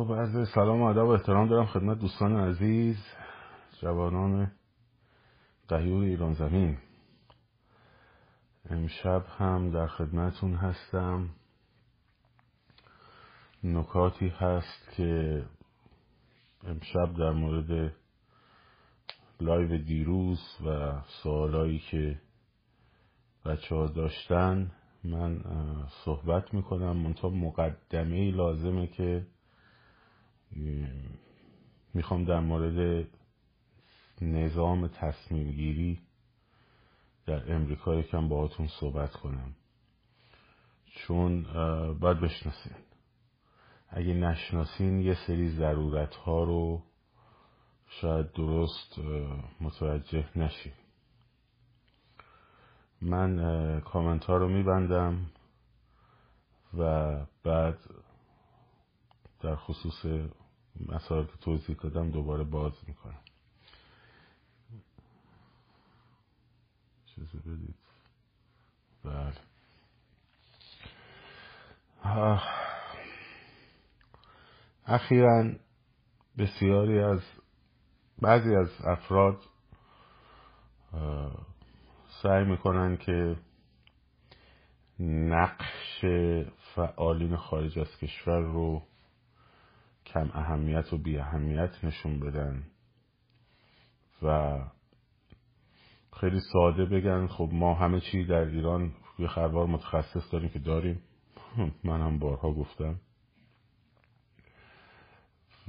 [0.00, 2.96] خب عرض سلام و ادب و احترام دارم خدمت دوستان عزیز
[3.80, 4.52] جوانان
[5.68, 6.78] غیور ایران زمین.
[8.70, 11.28] امشب هم در خدمتون هستم.
[13.64, 15.42] نکاتی هست که
[16.64, 17.92] امشب در مورد
[19.40, 20.92] live دیروز و
[21.22, 22.20] سوالایی که
[23.44, 24.72] بچه ها داشتن
[25.04, 25.44] من
[26.04, 26.96] صحبت می‌کنم.
[26.96, 29.26] منتها مقدمه لازمه که
[31.94, 33.06] می‌خوام در مورد
[34.20, 36.00] نظام تصمیم گیری
[37.26, 39.54] در امریکا یکم باهاتون صحبت کنم.
[40.94, 41.42] چون
[42.00, 42.72] باید بشناسین.
[43.88, 46.82] اگه نشناسین یه سری ضرورت ها رو
[47.88, 48.98] شاید درست
[49.60, 50.74] متوجه نشید
[53.02, 55.26] من کامنت ها رو میبندم
[56.78, 57.78] و بعد
[59.40, 60.30] در خصوص
[60.88, 63.20] مسائل که توضیح دادم دوباره باز می‌کنم.
[67.06, 67.74] چیزی بدید.
[69.04, 69.34] بله.
[74.86, 75.52] اخیرا
[76.38, 77.20] بسیاری از
[78.22, 79.44] بعضی از افراد
[82.22, 83.36] سعی می‌کنن که
[85.00, 86.04] نقش
[86.74, 88.82] فعالین خارج از کشور رو
[90.14, 92.62] کم اهمیت و بی اهمیت نشون بدن.
[94.22, 94.58] و
[96.20, 101.02] خیلی ساده بگن خب ما همه چی در ایران یه خروار متخصص داریم که داریم.
[101.84, 103.00] من هم بارها گفتم.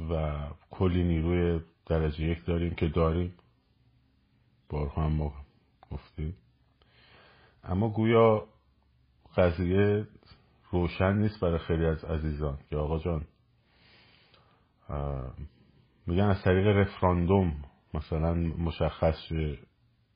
[0.10, 0.40] و
[0.70, 3.34] کلی نیروی درجه یک داریم که داریم.
[4.70, 5.34] بارها هم ما
[5.92, 6.36] گفتیم.
[7.64, 8.48] اما گویا
[9.38, 10.08] قضیه
[10.72, 12.58] روشن نیست برای خیلی از عزیزان.
[12.70, 13.26] که آقا جان
[16.08, 17.54] میگن از طریق رفراندوم
[17.94, 19.32] مثلا مشخص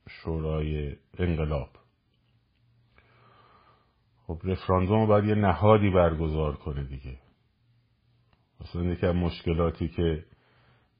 [0.09, 1.69] شورای انقلاب.
[4.27, 7.17] خب رفراندوم باید یه نهادی برگزار کنه دیگه.
[8.61, 10.25] مثلا یکی از مشکلاتی که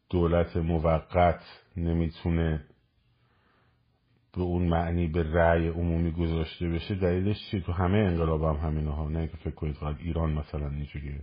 [0.10, 1.42] دولت موقت
[1.78, 2.66] نمی‌تونه
[4.34, 8.92] به اون معنی به رأی عمومی گذاشته بشه دلیلش چیه تو همه انقلاب هم همینه
[8.92, 11.22] ها نه که فکر کنید فقط ایران مثلا اینجوریه.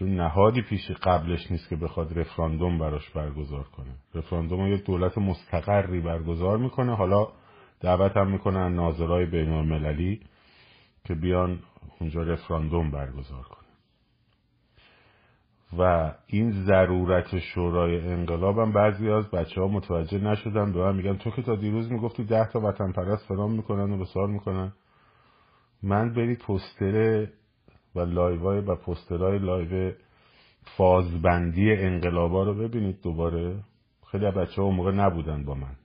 [0.00, 3.94] چون نهادی پیش قبلش نیست که بخواد رفراندوم براش برگزار کنه.
[4.14, 6.96] رفراندوم یک دولت مستقری برگزار می‌کنه.
[6.96, 7.28] حالا
[7.80, 10.20] دعوت هم می‌کنن ناظرای بین المللی
[11.04, 11.58] که بیان
[12.00, 13.68] اونجا رفراندوم برگزار کنه.
[15.78, 20.72] و این ضرورت شورای انقلاب هم بعضی از بچه ها متوجه نشدن.
[20.72, 23.98] به من میگن تو که تا دیروز می‌گفتی ده تا وطن پرست فرام می‌کنن و
[23.98, 24.72] بسار می‌کنن.
[25.82, 27.26] من برید پستر
[27.94, 29.92] و لایوهای و پسترهای لایو
[30.76, 33.64] فازبندی انقلابا رو ببینید دوباره.
[34.10, 35.76] خیلی بچه ها اون موقع نبودن با من.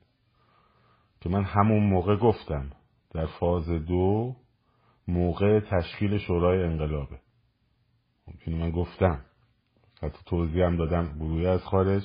[1.22, 2.72] که من همون موقع گفتم
[3.14, 4.36] در فاز دو
[5.08, 7.20] موقع تشکیل شورای انقلابه.
[8.46, 9.22] اینو من گفتم.
[10.02, 11.18] حتی توضیح هم دادم.
[11.20, 12.04] گروهی از خارج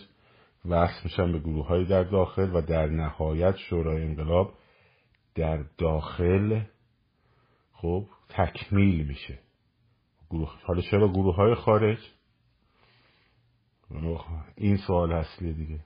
[0.68, 4.52] وصل میشن به گروه های در داخل و در نهایت شورای انقلاب
[5.34, 6.60] در داخل
[7.72, 9.38] خب تکمیل میشه.
[10.30, 11.98] گروه حالا چرا گروه های خارج
[14.56, 15.80] این سوال اصلی دیگه.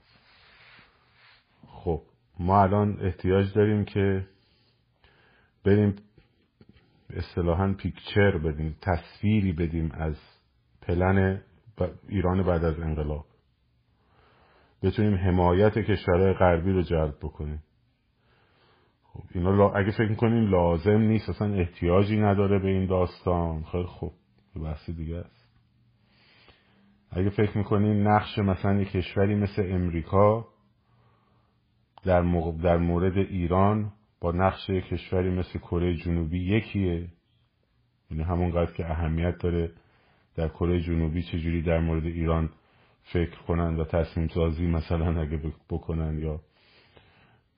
[1.67, 2.03] خب
[2.39, 4.27] ما الان احتیاج داریم که
[5.65, 5.97] بریم
[7.11, 10.17] اصطلاحا پیکچر بدیم تصویری بدیم از
[10.83, 11.43] پلن
[12.09, 13.27] ایران بعد از انقلاب.
[14.83, 17.63] بتونیم حمایت کشورهای غربی رو جلب بکنیم.
[19.03, 23.65] خب اینا اگه فکر می‌کنیم لازم نیست اصلا احتیاجی نداره به این داستان.
[23.65, 23.87] خیلی
[24.55, 25.49] خوب بحث دیگه است.
[27.11, 30.49] اگه فکر می‌کنیم نقش مثلا یک کشوری مثل امریکا
[32.05, 32.23] در,
[32.63, 37.09] در مورد ایران با نقش یک کشوری مثل کره جنوبی یکیه.
[38.11, 39.73] یعنی همونقدر که اهمیت داره
[40.35, 42.51] در کره جنوبی چجوری در مورد ایران
[43.03, 45.41] فکر کنن و تصمیم سازی مثلا اگه
[45.71, 46.41] بکنن یا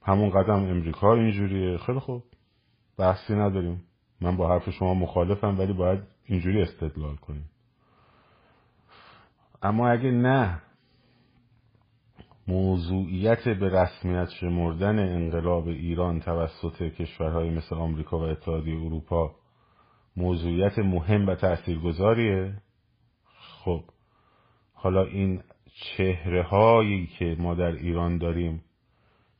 [0.03, 1.79] همون قدم امریکا اینجوریه.
[1.79, 2.23] خیلی خوب.
[2.99, 3.83] بحثی نداریم.
[4.21, 7.51] من با حرف شما مخالفم ولی باید اینجوری استدلال کنیم.
[9.63, 10.63] اما اگه نه
[12.49, 19.35] موضوعیت به رسمیت شمردن انقلاب ایران توسط کشورهای مثل آمریکا و اتحادیه اروپا
[20.17, 22.63] موضوعیت مهم و تاثیرگذاریه
[23.65, 23.85] خب
[24.75, 25.43] حالا این
[25.75, 28.63] چهره هایی که ما در ایران داریم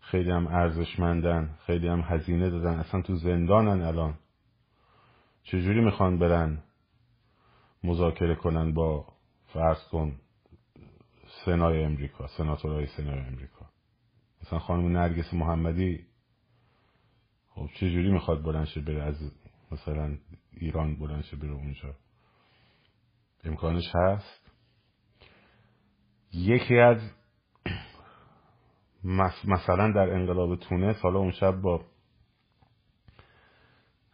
[0.01, 4.15] خیلی هم ارزشمندن خیلی هم هزینه دادن اصلا تو زندانن الان.
[5.43, 6.63] چجوری می‌خوان برن؟
[7.85, 9.07] مذاکره کنن با
[9.53, 10.21] فرض کن
[11.45, 13.67] سنای امریکا سناتورهای سنای امریکا.
[14.43, 16.07] مثلا خانم نرگس محمدی
[17.49, 19.33] خب چجوری می‌خواد بلنشه بره از
[19.73, 20.19] مثلا
[20.53, 21.95] ایران بلنشه بره اونجا؟
[23.45, 24.51] امکانش هست؟
[26.33, 26.99] یکی از
[29.45, 31.85] مثلا در انقلاب تونس حالا اون شب با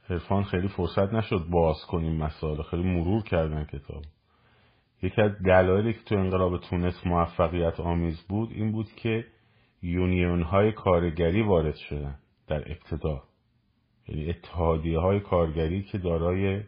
[0.02, 4.02] حرفان خیلی فرصت نشد باز کنیم مسائل خیلی مرور کردن کتاب.
[5.02, 9.26] یکی از دلایلی که تو انقلاب تونس موفقیت آمیز بود این بود که
[9.82, 13.22] یونیون های کارگری وارد شدن در ابتدا.
[14.08, 16.62] یعنی اتحادیه های کارگری که دارای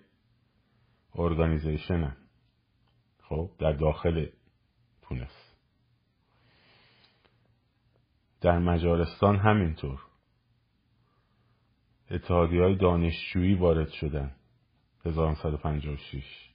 [1.14, 2.16] organization
[3.22, 4.26] خب در داخل
[5.02, 5.54] تونس.
[8.40, 10.00] در مجارستان همینطور.
[12.14, 14.30] اتحادیه های دانشجویی وارد شدن.
[15.06, 16.50] 1956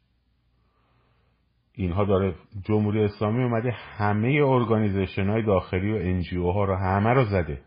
[1.74, 7.26] اینها داره جمهوری اسلامی اومده همه organization های داخلی و NGO ها رو همه رو
[7.26, 7.62] زده.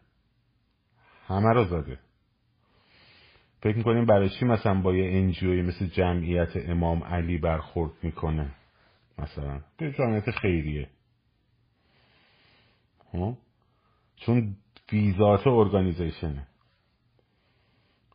[1.26, 1.98] همه رو زده.
[3.60, 8.54] فکر می‌کنیم برای چی مثلا با یه انجیوی مثل جمعیت امام علی برخورد می‌کنه؟
[9.18, 10.88] مثلا به جمعیت خیریه.
[13.12, 13.36] ها؟
[14.16, 14.56] چون
[14.92, 16.46] ویزات ارگانیزیشنه.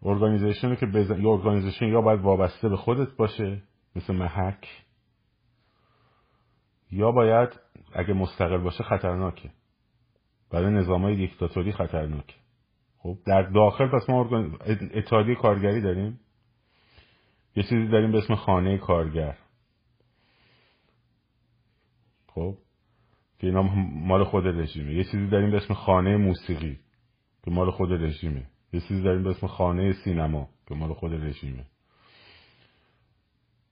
[0.04, 1.22] ارگانیزیشنه که بزن...
[1.22, 3.62] یا ارگانیزیشن یا باید وابسته به خودت باشه
[3.96, 4.68] مثل محک
[6.92, 7.50] یا باید
[7.94, 9.52] اگه مستقل باشه خطرناکه.
[10.52, 12.36] برای نظام های دیکتاتوری خطرناکه.
[12.98, 14.58] خب در داخل پس ما ارگان...
[14.94, 16.20] اتحادیه کارگری داریم.
[17.56, 19.38] یه چیزی داریم به اسم خانه کارگر.
[22.28, 22.58] خب
[23.40, 23.62] که اینا
[24.08, 24.94] مال خود رژیمه.
[24.94, 26.80] یه چیزی داریم به اسم خانه موسیقی
[27.44, 28.46] که مال خود رژیمه.
[28.74, 31.66] یه چیزی داریم به اسم خانه سینما که مال خود رژیمه.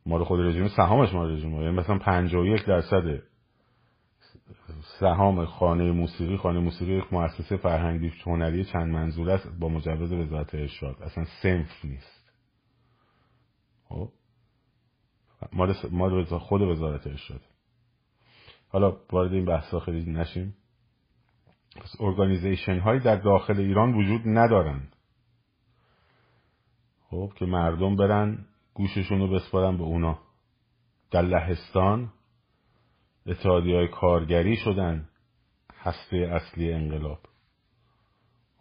[0.05, 1.63] مال خود رژیم سهامش مال رژیمه.
[1.63, 3.21] یعنی مثلا 51 درصد
[4.99, 10.55] سهام خانه موسیقی خانه موسیقی یک مؤسسه فرهنگی هنری چند منظور است؟ با مجوز وزارت
[10.55, 11.01] ارشاد.
[11.01, 12.31] اصلا سنف نیست.
[13.89, 14.11] خب؟
[15.91, 17.41] مال خود وزارت ارشاد.
[18.67, 20.55] حالا وارد این بحثا خیلی نشیم.
[21.99, 24.87] ارگانیزیشن هایی در داخل ایران وجود ندارن.
[27.09, 30.19] خب که مردم برن گوششون رو بسپارن به اونا.
[31.11, 32.11] در لهستان
[33.25, 35.09] اتحادی های کارگری شدن.
[35.85, 37.19] هسته اصلی انقلاب.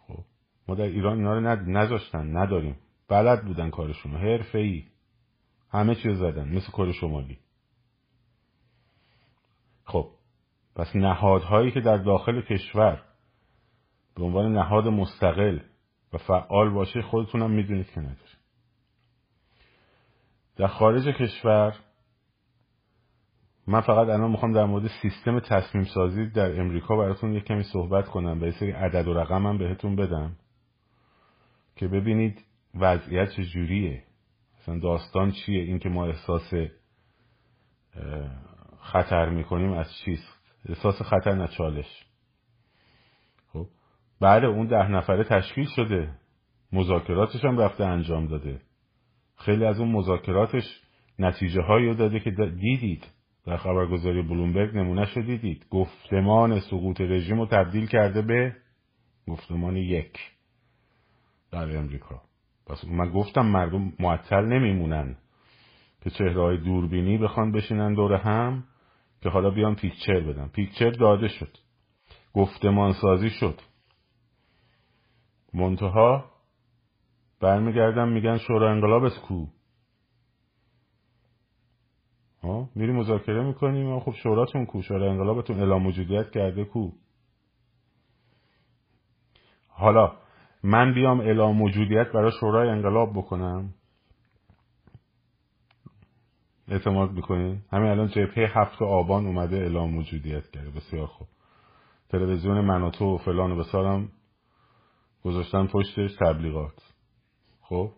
[0.07, 0.23] خب
[0.67, 2.77] ما در ایران اینا رو نذاشتن نداریم.
[3.07, 4.83] بلد بودن کارشون حرفه ای
[5.71, 7.37] همه چیز زدن مثل کار شمالی.
[9.83, 10.09] خب
[10.75, 13.01] پس نهادهایی که در داخل کشور
[14.15, 15.59] به عنوان نهاد مستقل
[16.13, 18.35] و فعال باشه خودتونم می‌دونید که نداره
[20.55, 21.75] در خارج کشور
[23.67, 28.07] من فقط الان می‌خوام در مورد سیستم تصمیم سازی در امریکا براتون یک کمی صحبت
[28.07, 30.35] کنم و یه سری عدد و رقم هم بهتون بدم
[31.75, 32.45] که ببینید
[32.75, 34.03] وضعیت چجوریه.
[34.59, 36.53] مثلا داستان چیه؟ این که ما احساس
[38.79, 40.34] خطر می‌کنیم از چیست؟
[40.69, 42.05] احساس خطر نه چالش.
[43.53, 43.67] خب.
[44.21, 46.09] بعد اون ده نفره تشکیل شده.
[46.71, 48.61] مذاکراتش هم رفته انجام داده.
[49.37, 50.81] خیلی از اون مذاکراتش
[51.19, 53.07] نتیجه هایی داده که دیدید.
[53.45, 55.65] در خبرگزاری بلومبرگ نمونه شو دیدید.
[55.69, 58.55] گفتمان سقوط رژیم رو تبدیل کرده به
[59.27, 60.19] گفتمان یک.
[61.51, 62.21] در امریکا
[62.67, 65.17] پس من گفتم مردم معطل نمیمونن.
[66.03, 68.63] که چهره های دوربینی بخوان بشینن دور هم.
[69.25, 71.57] که حالا بیان پیکچر بدن پیکچر داده شد.
[72.33, 73.61] گفتمان سازی شد.
[75.53, 76.31] منتها
[77.41, 79.45] برمیگردم میگن شورا انقلابت کو.
[82.43, 84.81] ها میری مذاکره می‌کنیم خب شوراتون کو.
[84.81, 86.91] شورا انقلابتون اعلام موجودیت کرده کو.
[89.67, 90.17] حالا
[90.63, 93.73] من بیام اعلام موجودیت برای شورای انقلاب بکنم؟
[96.67, 100.69] اعتماد می‌کنین همین الان جبهه هفت آبان اومده اعلام موجودیت کرده.
[100.69, 101.27] بسیار خوب.
[102.09, 104.11] تلویزیون مناتو و فلان و بسارم
[105.23, 106.93] گذاشتن پشتش تبلیغات.
[107.61, 107.91] خب؟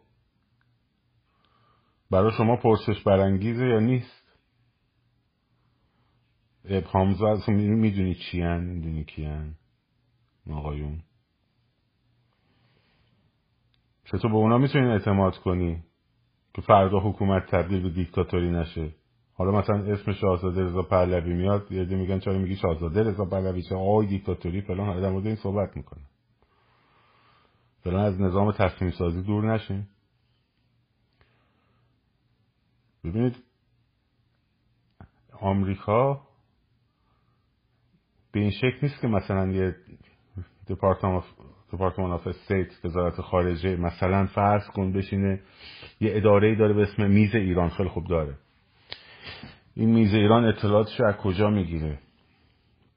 [2.12, 4.28] برای شما پرسش برانگیزه یا نیست؟
[6.66, 9.56] ابهام زد می‌دونی چی هن می‌دونی کی هن
[10.52, 11.04] آقایون.
[14.06, 15.84] چطور به اونا می‌تونین اعتماد کنی؟
[16.58, 18.90] که فردا حکومت تبدیل به دیکتاتوری نشه.
[19.34, 23.76] حالا مثلا اسم شاهزاده رضا پهلوی میاد یه میگن چرا میگی شاهزاده رضا پهلوی؟ چه
[23.76, 24.88] آقای دیکتاتوری؟ فلان.
[24.88, 26.02] حالا مورد این صحبت می‌کنه.
[27.84, 29.88] فلان از نظام تصمیم سازی دور نشین.
[35.42, 36.22] آمریکا
[38.32, 39.76] به این شکل نیست که مثلا یه
[40.68, 45.42] Department of State وزارت خارجه مثلا فرض کن بشینه
[46.00, 48.38] یه اداره داره به اسم میز ایران خیلی خوب داره.
[49.76, 52.00] این میز ایران اطلاعاتش از کجا می‌گیره؟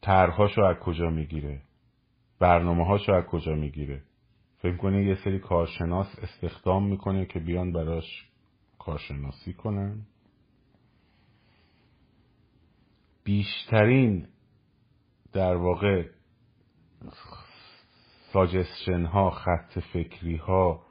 [0.01, 1.63] طرحهاشو از کجا می‌گیره؟
[2.39, 4.03] برنامه هاشو از کجا می‌گیره؟
[4.59, 8.27] فکر کنه یه سری کارشناس استخدام می‌کنه که بیان براش
[8.79, 10.07] کارشناسی کنن؟
[13.25, 14.29] بیشترین
[15.33, 16.05] در واقع
[18.33, 20.87] suggestion ها خط فکری ها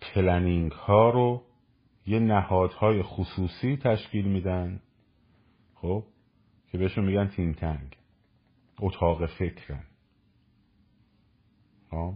[0.00, 1.42] planning ها رو
[2.06, 4.80] یه نهادهای خصوصی تشکیل میدن
[5.74, 6.04] خب
[6.70, 7.96] که بهشون میگن think tank
[8.80, 9.84] اتاق فکرن.
[11.90, 12.14] خب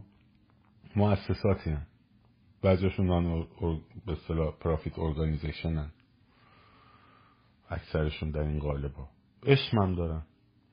[0.96, 1.86] مؤسساتی هن
[2.62, 3.46] بعضیشون non
[4.06, 5.92] به اصطلاح profit organization هن
[7.68, 9.08] اکثرشون در این قالبا
[9.46, 10.22] اسم هم دارن.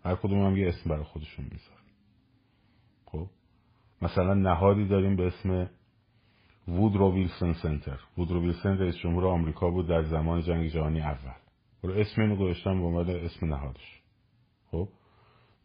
[0.04, 1.80] هر کدوم هم یه اسم برای خودشون می‌ذارن.
[3.06, 3.28] خب
[4.02, 5.70] مثلا نهادی داریم به اسم
[6.70, 11.34] Woodrow Wilson Center وودرو ویلسون رئیس جمهور آمریکا بود در زمان جنگ جهانی اول.
[11.82, 14.02] رو اسم اینو گذاشتم به عنوان اسم نهادش.
[14.72, 14.90] خب؟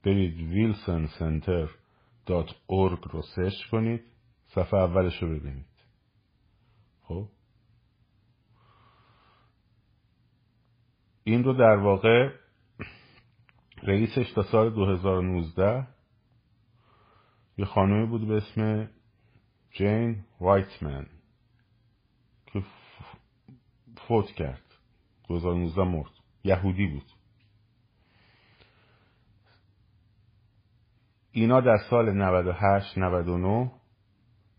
[0.04, 1.68] برید Wilson Center
[2.26, 4.04] dot org رو سرچ کنید.
[4.46, 5.66] صفحه اولش رو ببینید.
[7.02, 7.28] خب؟
[11.24, 12.30] این رو در واقع
[13.82, 15.86] رئیسش تا سال 2019
[17.58, 18.90] یه خانومی بود به اسم
[19.74, 21.06] جین وایتمن
[22.46, 22.62] که
[24.08, 24.62] فوت کرد.
[25.28, 26.10] 2019 مرد.
[26.44, 27.12] یهودی بود.
[31.32, 33.70] اینا در سال 98 99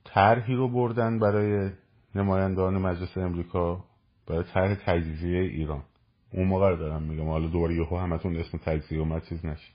[0.04, 1.72] طرحی رو بردن برای
[2.16, 3.86] نمایندگان مجلس امریکا
[4.28, 5.84] برای طرح تجزیه ایران.
[6.32, 7.28] اون موقع رو دارم میگم.
[7.28, 9.74] حالا دوباره یهو همتون اسم تجزیه اومد چیز نشه.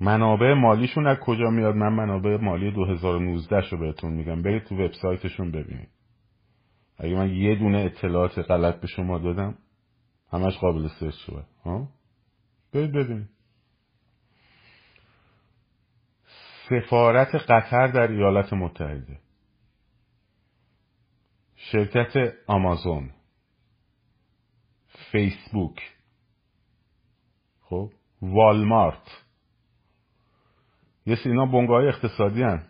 [0.00, 4.42] منابع مالیشون از کجا میاد؟ من منابع مالی 2019 شو بهتون میگم.
[4.42, 5.88] برید تو وبسایتشون ببینید.
[6.98, 9.58] اگه من یه دونه اطلاعات غلط به شما دادم
[10.32, 11.44] همش قابل سرچ شده.
[11.64, 11.88] ها؟
[12.72, 13.28] برید ببینید.
[16.68, 19.18] سفارت قطر در ایالات متحده.
[21.56, 23.10] شرکت آمازون.
[25.12, 25.80] فیسبوک.
[27.60, 29.25] خب؟ والمارت.
[31.06, 32.62] یه سینا بنگاه اقتصادی هن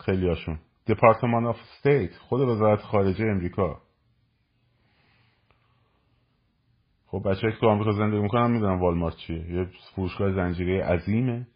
[0.00, 3.80] خیلی هاشون Department of State خود وزارت خارجه امریکا.
[7.06, 9.50] خب بچه که تو آمریکا زندگی می‌کنن می‌دونن والمارت چیه.
[9.50, 11.46] یه فروشگاه زنجیره عظیمه.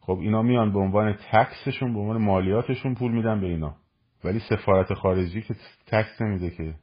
[0.00, 3.76] خب اینا میان به عنوان تکسشون به عنوان مالیاتشون پول میدن به اینا.
[4.24, 5.54] ولی سفارت خارجی که
[5.86, 6.74] تکس نمیده که.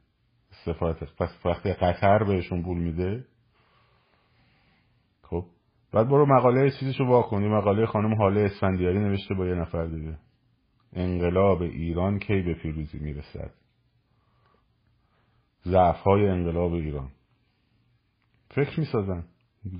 [0.64, 3.24] سفارت پس وقتی قطر بهشون پول میده
[5.92, 10.18] بعد برو مقاله چیزشو واکنی مقاله خانم حاله اسفندیاری نوشته با یه نفر دیگه.
[10.92, 13.50] انقلاب ایران کی به پیروزی می‌رسد؟
[15.64, 17.08] ضعف های انقلاب ایران.
[18.50, 19.24] فکر می‌سازن.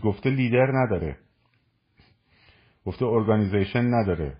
[0.04, 1.18] گفته لیدر نداره.
[2.84, 4.36] گفته organization نداره.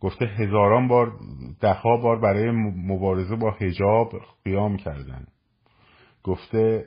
[0.00, 1.18] گفته هزاران بار
[1.60, 4.12] دهها بار برای مبارزه با حجاب
[4.44, 5.26] قیام کردن.
[6.24, 6.86] گفته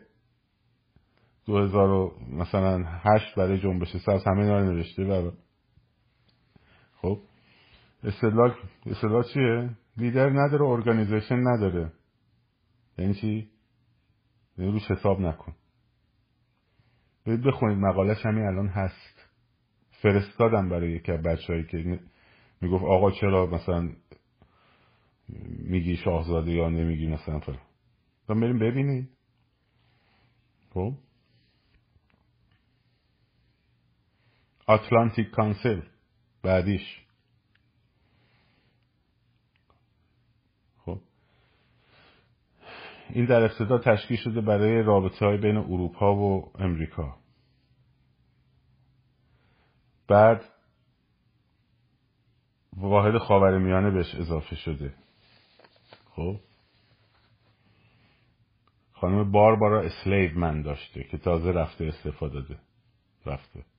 [1.48, 5.32] 2000 مثلا هشت برای جنبش سبز همه اینا نوشته و
[7.01, 7.20] خب.
[8.04, 11.92] استدلال استدلال چیه؟ لیدر نداره organization نداره.
[12.98, 13.50] یعنی چی؟
[14.58, 15.56] یعنی روش حساب نکن.
[17.25, 19.30] برید بخونید مقالش همین الان هست.
[20.01, 22.00] فرستادم برای یکی از بچههایی که
[22.62, 23.89] می‌گفت آقا چرا مثلا
[25.60, 27.58] میگی شاهزاده یا نمیگی مثلا فرا
[28.30, 29.10] و بریم ببینید
[30.74, 30.94] خب.
[34.68, 35.82] آتلانتیک کانسل
[36.44, 37.06] بعدیش.
[40.86, 41.00] خب.
[43.10, 47.18] این در ابتدا تشکیل شده برای رابطه های بین اروپا و امریکا.
[50.08, 50.46] بعد
[52.78, 54.94] واحد خاور میانه بهش اضافه شده.
[56.16, 56.40] خب.
[58.92, 62.60] خانم باربارا اسلیو من داشته که تازه رفته استفاده داده.
[63.26, 63.76] رفته.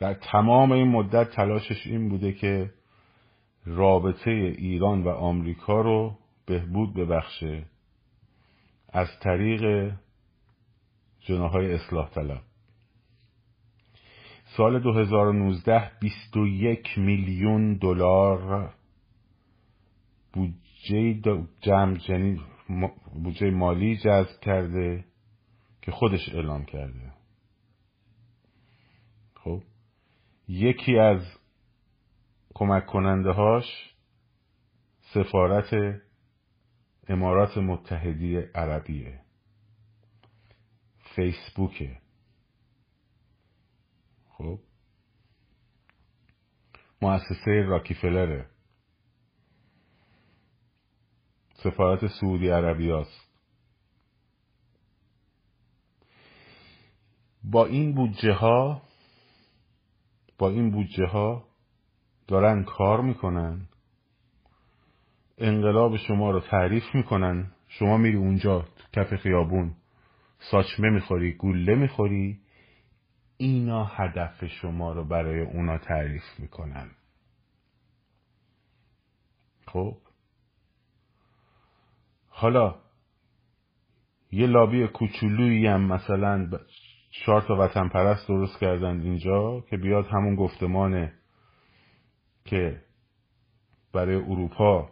[0.00, 2.70] در تمام این مدت تلاشش این بوده که
[3.66, 7.66] رابطه ایران و آمریکا رو بهبود ببخشه
[8.88, 9.92] از طریق
[11.20, 12.42] جناهای اصلاح طلب.
[14.56, 18.74] سال 2019 21 میلیون دلار
[20.32, 21.20] بودجه
[21.60, 21.98] جمع
[23.22, 25.04] بودجه مالی جذب کرده
[25.82, 27.12] که خودش اعلام کرده.
[29.34, 29.62] خب؟
[30.52, 31.22] یکی از
[32.54, 33.94] کمک کننده هاش
[35.14, 36.00] سفارت
[37.08, 39.20] امارات متحدی عربیه.
[41.14, 41.98] فیسبوکه
[44.28, 44.58] خب.
[47.02, 48.46] مؤسسه راکیفلره.
[51.52, 53.30] سفارت سعودی عربی است
[57.44, 58.89] با این بودجه ها
[60.40, 61.44] با این بودجه ها
[62.28, 63.68] دارن کار می‌کنن.
[65.38, 67.52] انقلاب شما رو تعریف می‌کنن.
[67.68, 69.74] شما میری اونجا کف خیابون
[70.38, 72.40] ساچمه می‌خوری گوله می‌خوری.
[73.36, 76.90] اینا هدف شما رو برای اونا تعریف می‌کنن.
[79.66, 79.96] خب؟
[82.28, 82.74] حالا
[84.32, 86.50] یه لابی کوچولویی هم مثلا
[87.10, 91.12] چهار تا وطن پرست درست کردن اینجا که بیاد همون گفتمانه
[92.44, 92.82] که
[93.92, 94.88] برای اروپا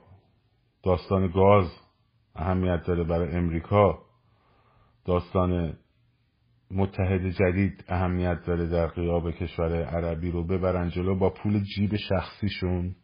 [0.83, 1.71] داستان گاز
[2.35, 3.99] اهمیت داره برای امریکا
[5.05, 5.77] داستان
[6.71, 12.97] متحد جدید اهمیت داره در قیاب کشور عربی رو ببرن جلو با پول جیب شخصیشون.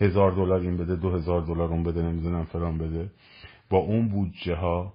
[0.00, 3.10] هزار دلار این بده دو هزار دلار اون بده نمی‌دونم فلان بده.
[3.70, 4.94] با اون بودجه ها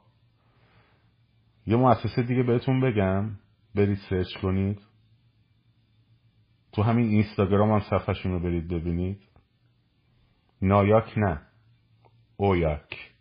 [1.67, 3.29] یه مؤسسه دیگه بهتون بگم.
[3.77, 4.81] برید سرچ کنید.
[6.71, 9.23] تو همین اینستاگرام هم صفحشون رو برید ببینید.
[10.61, 11.41] نایاک نه.
[12.37, 13.13] اویاک.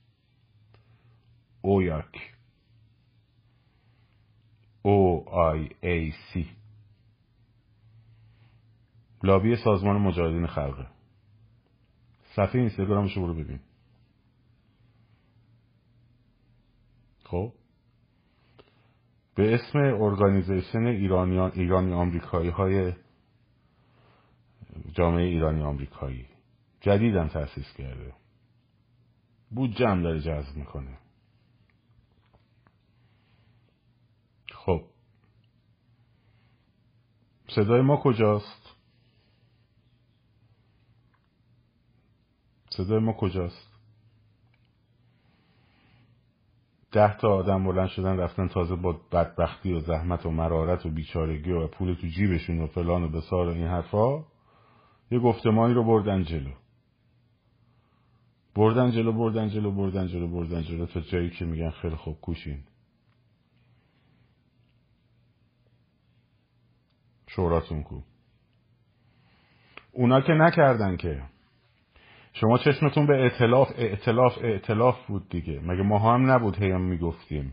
[1.63, 2.35] اویاک.
[4.83, 6.51] او آی ای سی.
[9.23, 10.87] لابی سازمان مجاهدین خلقه.
[12.37, 13.61] صفحه اینستاگرامش رو ببین.
[17.25, 17.53] خب؟
[19.37, 22.93] به اسم ارگانیزیشن ایرانیان ایرانی آمریکایی های
[24.93, 26.27] جامعه ایرانی آمریکایی.
[26.81, 28.15] جدیدم تأسیس کرده.
[29.51, 30.99] بودجه هم داره جذب می‌کنه.
[34.53, 34.85] خب.
[37.49, 38.77] صدای ما کجاست؟
[42.71, 43.76] صدای ما کجاست؟
[46.97, 51.53] ده تا آدم بلند شدن رفتن تازه با بدبختی و زحمت و مرارت و بیچارگی
[51.53, 54.25] و پول تو جیبشون و فلان و بسار و این حرفا
[55.11, 56.51] یه گفتمانی رو بردن جلو.
[58.55, 62.65] بردن جلو بردن جلو بردن جلو بردن جلو تا جایی که میگن خیلی خوب کوشین.
[67.27, 68.01] شوراتون کو.
[69.93, 71.23] اونا که نکردن که.
[72.41, 75.61] شما چشمتون به اعتلاف اعتلاف اعتلاف بود دیگه.
[75.61, 77.53] مگه ما هم نبود هیم می‌گفتیم؟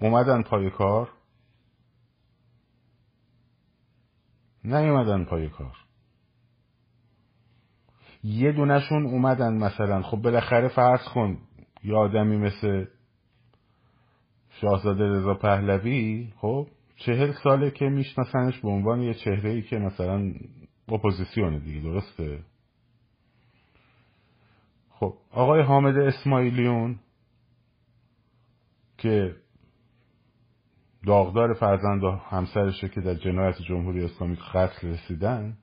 [0.00, 1.08] اومدن پای کار؟
[4.64, 5.76] نیومدن پای کار.
[8.24, 10.02] یه دونشون اومدن مثلا.
[10.02, 11.38] خب بالاخره فرض کن
[11.84, 12.84] یه آدمی مثل
[14.50, 20.32] شاهزاده رضا پهلوی خب چهل ساله که میشناسنش به عنوان یه چهره ای که مثلا
[20.88, 22.44] اپوزیسیونه دیگه درسته؟
[25.00, 26.98] خب آقای حامد اسماعیلیون
[28.98, 29.36] که
[31.06, 35.56] داغدار فرزند و همسرشه که در جنایت جمهوری اسلامی قتل رسیدن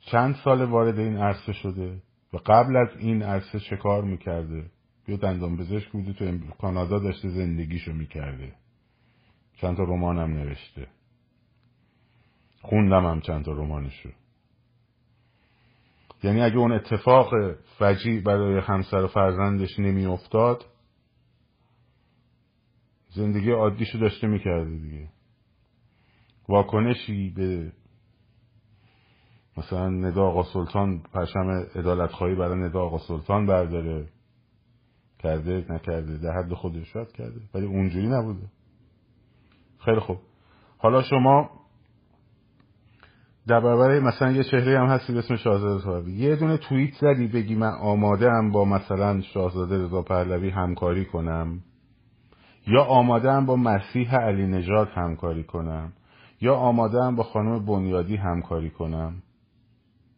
[0.00, 4.70] چند سال وارد این عرصه شده و قبل از این عرصه چه کار می‌کرده؟
[5.08, 8.52] یه دندان پزشک بوده تو کانادا داشته زندگیشو می‌کرده.
[9.56, 10.86] چند تا رمانم نوشته.
[12.62, 14.08] خوندم هم چند تا رمانشو.
[16.22, 17.30] یعنی اگه اون اتفاق
[17.78, 20.64] فجی برای همسر و فرزندش نمی افتاد
[23.10, 25.08] زندگی عادیشو داشته می‌کرده دیگه.
[26.48, 27.72] واکنشی به
[29.56, 34.08] مثلا ندا آقا سلطان پرشم ادالت خواهی برای ندا آقا سلطان برداره.
[35.18, 37.40] کرده نکرده در حد خودش شاید کرده.
[37.54, 38.46] ولی اونجوری نبوده.
[39.78, 40.18] خیلی خوب.
[40.78, 41.59] حالا شما
[43.50, 47.26] در برابر مثلا یه چهره هم هستی به اسم شاهزاده پهلوی یه دونه توییت زدی
[47.26, 51.60] بگی من آماده هم با مثلا شاهزاده رضا پهلوی همکاری کنم.
[52.66, 55.92] یا آماده هم با مسیح علی نژاد همکاری کنم.
[56.40, 59.22] یا آماده هم با خانم بنیادی همکاری کنم.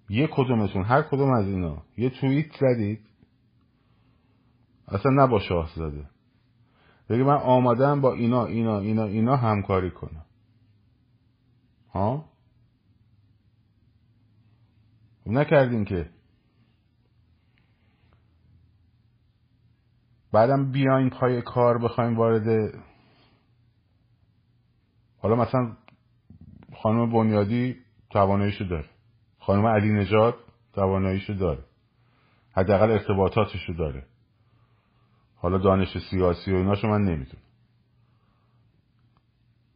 [0.08, 1.82] یه کدومتون هر کدوم از اینا.
[1.98, 3.00] یه توییت زدید.
[4.88, 6.04] اصلا نه با شاهزاده.
[7.08, 10.24] بگی من آمادم با اینا اینا اینا اینا همکاری کنم.
[11.92, 12.31] ها؟
[15.26, 16.10] نکردین که.
[20.32, 22.74] بعدم بیاین پای کار بخوایم وارد
[25.18, 25.76] حالا مثلا
[26.76, 27.76] خانم بنیادی
[28.10, 28.88] تواناییشو داره.
[29.38, 30.34] خانم علی نجات
[30.72, 31.64] تواناییشو داره.
[32.52, 34.06] حداقل ارتباطاتشو داره.
[35.36, 37.42] حالا دانش سیاسی و ایناشو من نمی‌دونم.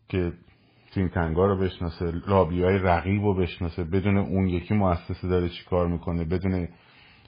[0.09, 0.33] که
[0.97, 5.65] تیم تنگا رو بشناسه لابی های رقیب رو بشناسه بدون اون یکی مؤسسه داره چی
[5.65, 6.69] کار می‌کنه بدون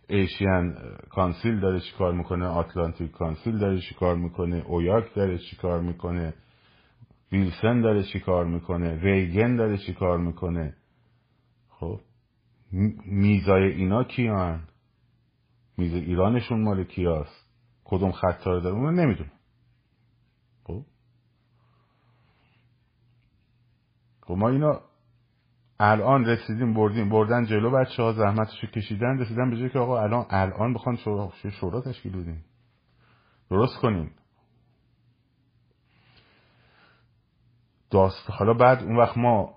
[0.09, 0.75] ایشین
[1.11, 5.81] کانسیل داره چی کار می‌کنه آتلانتیک کانسیل داره چی کار می‌کنه اویاک داره چی کار
[5.81, 6.35] می‌کنه
[7.33, 10.75] ویلسن داره چی کار می‌کنه ریگن داره چی کار می‌کنه.
[11.69, 12.01] خب
[13.07, 14.69] میزای اینا کیان؟
[15.77, 17.49] میز ایرانشون مال کیاست؟
[17.85, 19.31] کدوم خطا رو داره؟ اون نمی‌دونم
[20.65, 20.85] خب
[24.29, 24.81] خب ما اینا
[25.81, 30.27] الان رسیدیم بردیم بردن جلو بچه ها زحمتشو کشیدن رسیدن به جایی که آقا الان
[30.31, 32.41] الان بخوان شورا, شورا تشکیل بدین
[33.51, 34.11] درست کنین
[37.91, 39.55] داست حالا بعد اون وقت ما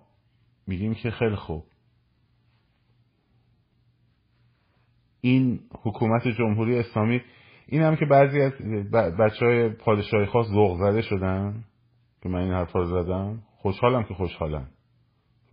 [0.67, 1.63] میگیم که خیلی خوب.
[5.21, 7.21] این حکومت جمهوری اسلامی
[7.67, 8.51] این هم که بعضی از
[8.91, 11.63] بچه های پادشاهی خواست ذوق زده شدن
[12.21, 13.43] که من این حرفا رو زدم.
[13.61, 14.67] خوشحالم که خوشحالم.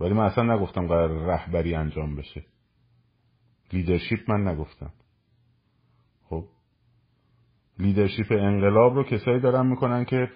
[0.01, 2.45] ولی من اصلا نگفتم قرار رهبری انجام بشه.
[3.73, 4.91] leadership من نگفتم.
[6.29, 6.45] خب.
[7.79, 10.31] leadership انقلاب رو کسایی دارن می‌کنن که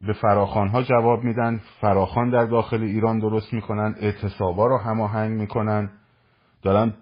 [0.00, 5.90] به فراخوان ها جواب میدن فراخوان در داخل ایران درست می‌کنن اعتصابا رو هماهنگ می‌کنن
[6.62, 6.94] دارن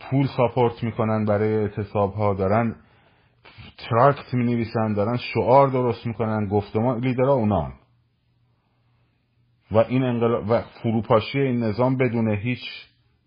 [0.00, 2.76] پول support می‌کنن برای اعتصاب ها دارن
[3.78, 7.72] تراکت می نویسن دارن شعار درست می‌کنن گفتمان لیدرها اونان
[9.70, 12.60] و این انقلاب و فروپاشی این نظام بدون هیچ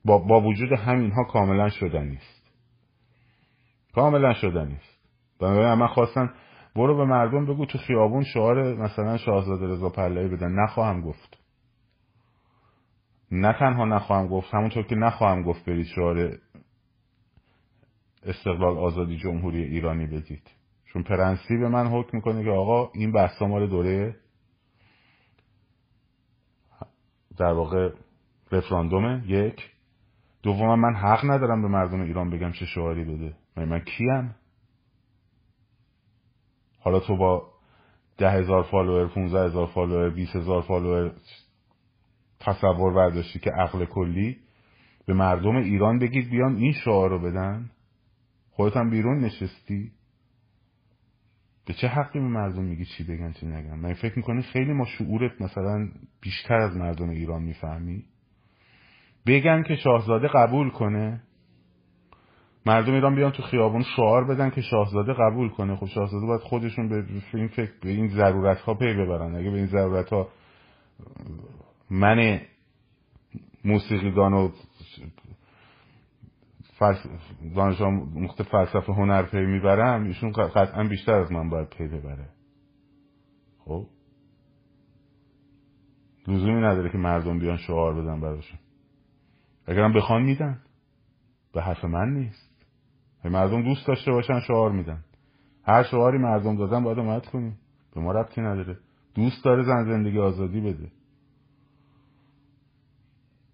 [0.05, 2.51] با, با وجود همینها کاملا شدن نیست.
[3.93, 4.99] کاملا شدن نیست.
[5.39, 6.33] بنابراین من خواستن
[6.75, 10.51] برو به مردم بگو تو خیابون شعار مثلا شاهزاده رضا پهلوی بدن.
[10.51, 11.37] نخواهم گفت.
[13.31, 16.37] نه تنها نخواهم گفت همونطور که نخواهم گفت برید شعار
[18.23, 20.51] استقلال آزادی جمهوری ایرانی بدید
[20.85, 24.15] چون پرنسیب من حکم می‌کنه که آقا این بحثا مال دوره
[27.37, 27.89] در واقع
[28.51, 29.71] رفراندومه یک.
[30.43, 33.33] دوم من حق ندارم به مردم ایران بگم چه شعاری بده.
[33.57, 34.35] من, من کیم؟
[36.79, 37.51] حالا تو با
[38.17, 41.11] ده هزار follower 15 هزار follower 20 هزار follower
[42.39, 44.37] تصور برداشتی که عقل کلی
[45.05, 47.69] به مردم ایران بگید بیان این شعار رو بدن؟
[48.61, 49.91] خودت هم بیرون نشستی؟
[51.65, 54.85] به چه حقی به مردم میگی چی بگن چی نگن؟ من فکر می‌کنی خیلی ما
[54.85, 55.89] شعورت مثلا
[56.21, 58.03] بیشتر از مردم ایران می‌فهمی؟
[59.27, 61.23] بگن که شاهزاده قبول کنه.
[62.65, 65.75] مردم ایران بیان تو خیابون شعار بدن که شاهزاده قبول کنه.
[65.75, 69.35] خب شاهزاده باید خودشون به این فکر به این ضرورت ها پی ببرن.
[69.35, 70.27] اگه به این ضرورت ها
[71.89, 72.41] من
[73.65, 74.49] موسیقیدان و
[77.55, 77.81] دانش
[78.15, 82.29] آموخته فلسفه هنر پی می‌برم ایشون قطعا بیشتر از من باید پی ببره.
[83.59, 83.87] خب؟
[86.27, 88.59] لزومی نداره که مردم بیان شعار بدن براشون.
[89.67, 90.61] اگرم بخوان میدن.
[91.53, 92.51] به حرف من نیست.
[93.25, 95.03] مردم دوست داشته باشن شعار میدن.
[95.63, 97.57] هر شعاری مردم دادن باید اومد کنیم
[97.95, 98.77] به ما ربطی نداره.
[99.15, 100.91] دوست داره زن زندگی آزادی بده.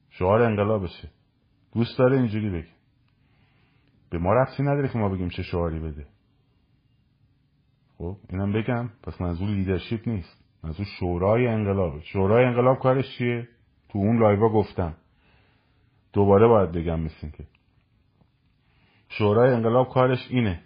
[0.10, 1.10] شعار انقلابشه.
[1.74, 2.77] دوست داره اینجوری بگه.
[4.10, 6.06] به ما ربطی نداره که ما بگیم چه شعاری بده.
[7.98, 10.44] خب اینم بگم پس منظور leadership نیست.
[10.64, 12.02] منظور شورای انقلاب.
[12.02, 13.48] شورای انقلاب کارش چیه؟
[13.90, 14.96] تو اون live ا گفتم.
[16.14, 17.44] دوباره باید بگم مثل که
[19.10, 20.64] شورای انقلاب کارش اینه.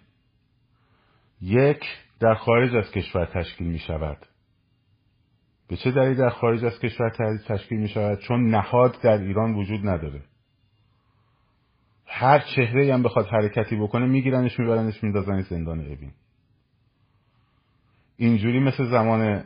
[1.40, 1.84] یک
[2.20, 4.26] در خارج از کشور تشکیل می شود
[5.68, 9.88] به چه دلیل در خارج از کشور تشکیل می شود چون نهاد در ایران وجود
[9.88, 10.22] نداره.
[12.14, 16.12] هر چهره هم بخواد حرکتی بکنه میگیرنش میبرنش میندازن زندان اوین
[18.16, 19.44] اینجوری مثل زمان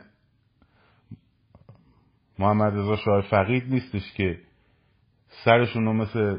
[2.39, 4.39] محمد رضا شاه فقید نیستش که
[5.45, 6.37] سرشون رو مثل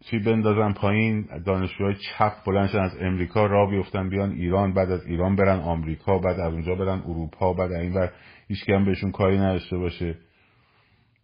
[0.00, 5.36] چی بندازن پایین دانشجوهای چپ بلندشن از امریکا را بیفتن بیان ایران بعد از ایران
[5.36, 8.12] برن آمریکا بعد از اونجا برن اروپا بعد این ور
[8.48, 10.18] هیچ هم بهشون کاری نداشته باشه.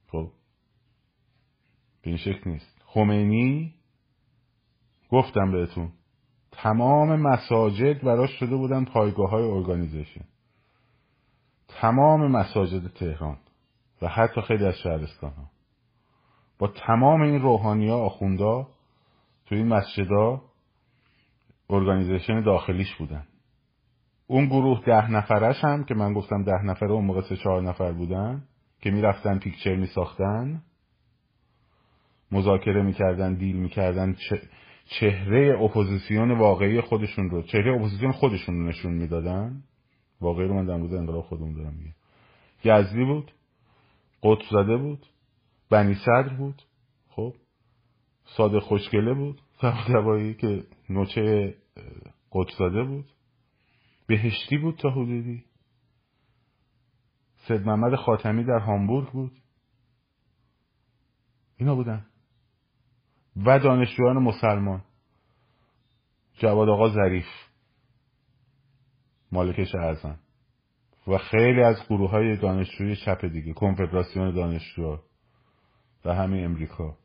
[0.09, 0.31] خب
[2.03, 2.83] به این شکل نیست.
[2.85, 3.75] خمینی
[5.11, 5.93] گفتم بهتون
[6.53, 10.25] تمام مساجد براش شده بودن پایگاه های organization.
[11.69, 13.37] تمام مساجد تهران
[14.03, 15.51] و حتی خیلی از شهرستان ها
[16.59, 18.69] با تمام این روحانی ها آخوندا
[19.47, 20.43] تو این مسجدا
[21.71, 23.27] organization داخلیش بودن.
[24.27, 27.93] اون گروه ده نفرش هم که من گفتم ده نفره اون موقع سه چهار نفر
[27.93, 28.45] بودن
[28.81, 30.63] که می‌رفتن picture میساختن
[32.33, 34.17] مذاکره می‌کردن deal می‌کردن
[34.85, 39.63] چهره اپوزیسیون واقعی خودشون رو چهره اپوزیسیون خودشون رو نشون می‌دادن؟
[40.21, 41.95] واقعی رو من در مورد انقلاب خودمون دارم میگم.
[42.65, 43.33] یزدی بود
[44.23, 45.07] قطب زاده بود
[45.71, 46.63] بنی صدر بود
[47.09, 47.35] خب؟
[48.25, 49.41] صادق خوشگله بود
[49.95, 51.55] طباطبایی که نوچه
[52.33, 53.13] قطب زاده بود.
[54.07, 55.45] بهشتی بود تا حدودی.
[57.37, 59.33] سید محمد خاتمی در هامبورگ بود.
[61.57, 62.07] اینا بودن.
[63.37, 64.83] و دانشجویان مسلمان.
[66.35, 67.27] جواد آقا ظریف.
[69.33, 70.19] مالکش اعظم
[71.07, 75.03] و خیلی از گروه های دانشجوی چپ دیگه کنفدراسیون دانشجوها
[76.05, 76.97] و همه امریکا.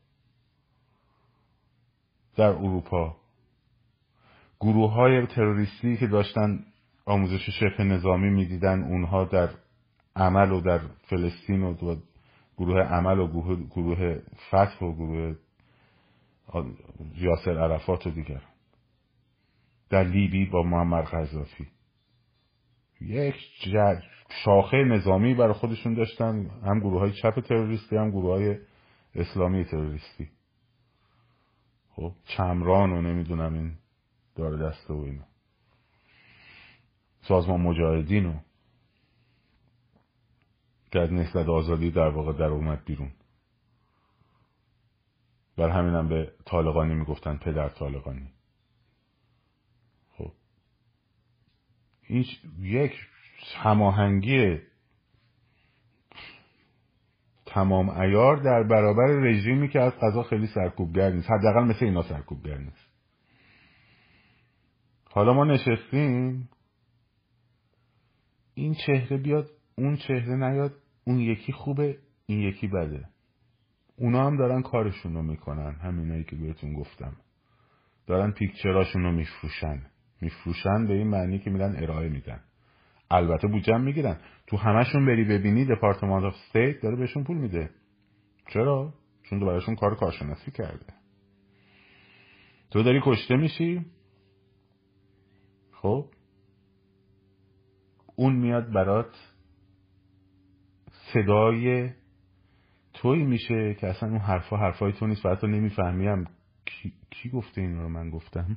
[2.36, 3.16] در اروپا.
[4.60, 6.64] گروه های تروریستی که داشتن
[7.06, 9.48] آموزش شبه نظامی می‌دیدن اونها در
[10.16, 11.96] عمل و در فلسطین و
[12.56, 13.26] گروه عمل و
[13.70, 15.36] گروه فتح و گروه
[17.16, 18.42] یاسر عرفات و دیگر.
[19.90, 21.68] در لیبی با محمد قذافی
[23.00, 23.34] یک
[24.44, 26.50] شاخه نظامی برای خودشون داشتن.
[26.64, 28.58] هم گروه های چپ تروریستی هم گروه های
[29.14, 30.28] اسلامی تروریستی.
[31.90, 33.76] خب چمران و نمی‌دونم این
[34.36, 35.24] داره دسته و اینا.
[37.20, 38.34] سازمان مجاهدین و
[40.90, 40.98] که
[41.34, 43.12] از آزادی در واقع در اومد بیرون.
[45.60, 48.32] بر همینم به طالقانی می‌گفتن پدر طالقانی.
[50.08, 50.32] خب.
[52.06, 52.24] این
[52.58, 52.92] یک
[53.56, 54.58] هماهنگی
[57.46, 61.30] تمام ایار در برابر رژیمی که از قضا خیلی سرکوبگر نیست.
[61.30, 62.90] حداقل مثل اینا سرکوبگر نیست.
[65.10, 66.48] حالا ما نشستیم.
[68.54, 73.08] این چهره بیاد اون چهره نیاد اون یکی خوبه این یکی بده.
[74.00, 77.16] اونا هم دارن کارشون رو می‌کنن همینایی که بهتون گفتم.
[78.06, 79.82] دارن picture اشون رو میفروشن.
[80.20, 82.40] میفروشن به این معنی که میرن ارائه میدن.
[83.10, 84.16] البته بودجه می‌گیرن.
[84.46, 87.70] تو همشون بری ببینی Department of State داره بهشون پول میده.
[88.48, 90.86] چرا؟ چون دو براشون کار کارشناسی کرده.
[92.70, 93.86] تو داری کشته میشی؟
[95.72, 96.06] خب.
[98.16, 99.16] اون میاد برات
[101.12, 101.90] صدای
[103.00, 106.24] توی میشه که اصلا اون حرفا حرفای تو نیست و حتی نمی‌فهمیم.
[106.64, 108.56] کی, کی گفته این رو من گفتم؟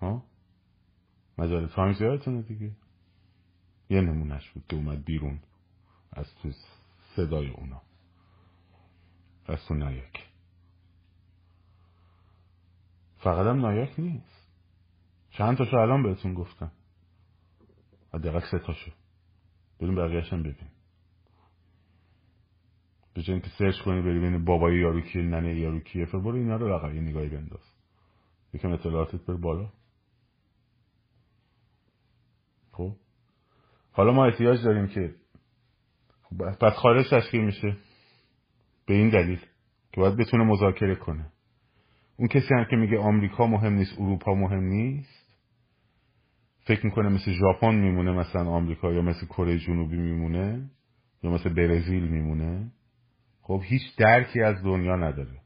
[0.00, 0.24] ها؟
[1.38, 2.70] مجال تایمز یادتونه دیگه.
[3.90, 5.40] یه نمونهش بود که اومد بیرون
[6.12, 6.50] از تو
[7.16, 7.82] صدای اونا.
[9.46, 10.28] از تو نایک.
[13.16, 14.48] فقط هم نایک نیست.
[15.30, 16.72] چند تاشو الان بهتون گفتم.
[18.14, 18.90] حداقل سه تاشو.
[19.80, 20.68] بریم بقیهش هم ببین.
[23.14, 26.56] به جای اینکه سرچ کنی بری ببینی بابای یارو کیه ننه یارو کیه برو اینا
[26.56, 27.74] رو لقا یه نگاهی بنداز.
[28.54, 29.72] یکم اطلاعاتت بر بالا.
[32.72, 32.92] خب؟
[33.92, 35.14] حالا ما احتیاج داریم که
[36.60, 37.76] پس خارج تشکیل میشه.
[38.86, 39.38] به این دلیل
[39.92, 41.32] که باید بتونه مذاکره کنه.
[42.16, 45.23] اون کسی هم که میگه آمریکا مهم نیست اروپا مهم نیست
[46.64, 50.70] فکر می‌کنه مثل ژاپن میمونه مثلا آمریکا یا مثل کره جنوبی میمونه
[51.22, 52.70] یا مثل برزیل میمونه.
[53.42, 55.40] خب هیچ درکی از دنیا نداره.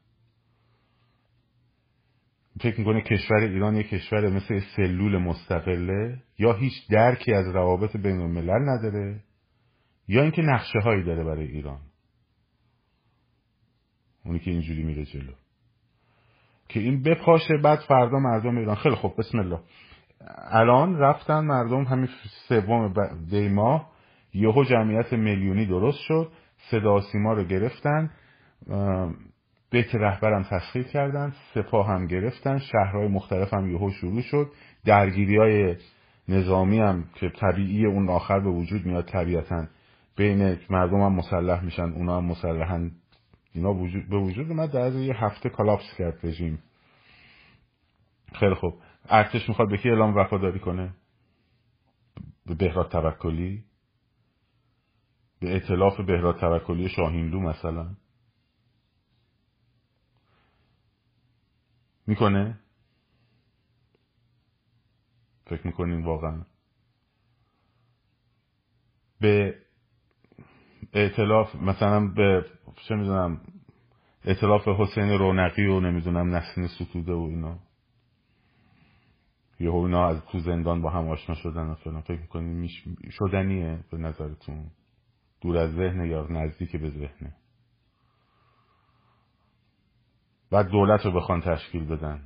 [2.61, 8.19] فکر می‌کنه کشور ایران یه کشور مثل سلول مستقله یا هیچ درکی از روابط بین
[8.19, 9.23] الملل نداره
[10.07, 11.79] یا اینکه نقشه هایی داره برای ایران.
[14.25, 15.33] اونی که اینجوری میره جلو.
[16.69, 18.75] که این بپاشه بعد فردا مردم ایران.
[18.75, 19.59] خیلی خوب بسم الله.
[20.51, 22.09] الان رفتن مردم همین
[22.47, 22.93] سوم
[23.29, 23.89] دی ماه
[24.33, 26.31] یهو جمعیت میلیونی درست شد
[26.71, 28.09] صدا سیما رو گرفتن
[29.71, 34.51] بیت رهبرم تسخیر کردن سپاه هم گرفتن شهرهای مختلف هم یهو شروع شد
[34.85, 35.75] درگیری های
[36.27, 39.67] نظامی هم که طبیعی اون آخر به وجود میاد طبیعتا.
[40.15, 42.91] بین مردم هم مسلح میشن اونا هم مسلحن.
[43.53, 43.73] اینا
[44.09, 46.59] به وجود اومد در یه هفته کلاپس کرد رژیم.
[48.33, 48.73] خیلی خوب.
[49.05, 50.93] ارتش می‌خواد به کی اعلام وفاداری کنه؟
[52.45, 53.63] به بهراد توکلی؟
[55.39, 57.95] به اطلاف بهراد توکلی شاهینلو مثلا؟
[62.07, 62.59] می‌کنه؟
[65.45, 66.45] فکر می‌کنین واقعا.
[69.19, 69.55] به
[70.93, 72.45] اعتلاف مثلا به
[72.87, 73.41] چه می‌دونم
[74.25, 77.59] اطلاف حسین رونقی و نمی‌دونم نسین ستوده و اینا.
[79.59, 82.01] یه اینا از تو زندان با هم آشنا شدن و فلان.
[82.01, 82.69] فکر کنید
[83.11, 84.71] شدنیه به نظرتون؟
[85.41, 87.35] دور از ذهن یا نزدیک به ذهنه
[90.51, 92.21] بعد دولت رو بخوان تشکیل بدن.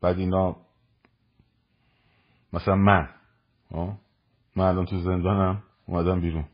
[0.00, 0.56] بعد اینا
[2.52, 3.08] مثلا من
[4.56, 6.44] من الان تو زندانم اومدم بیرون.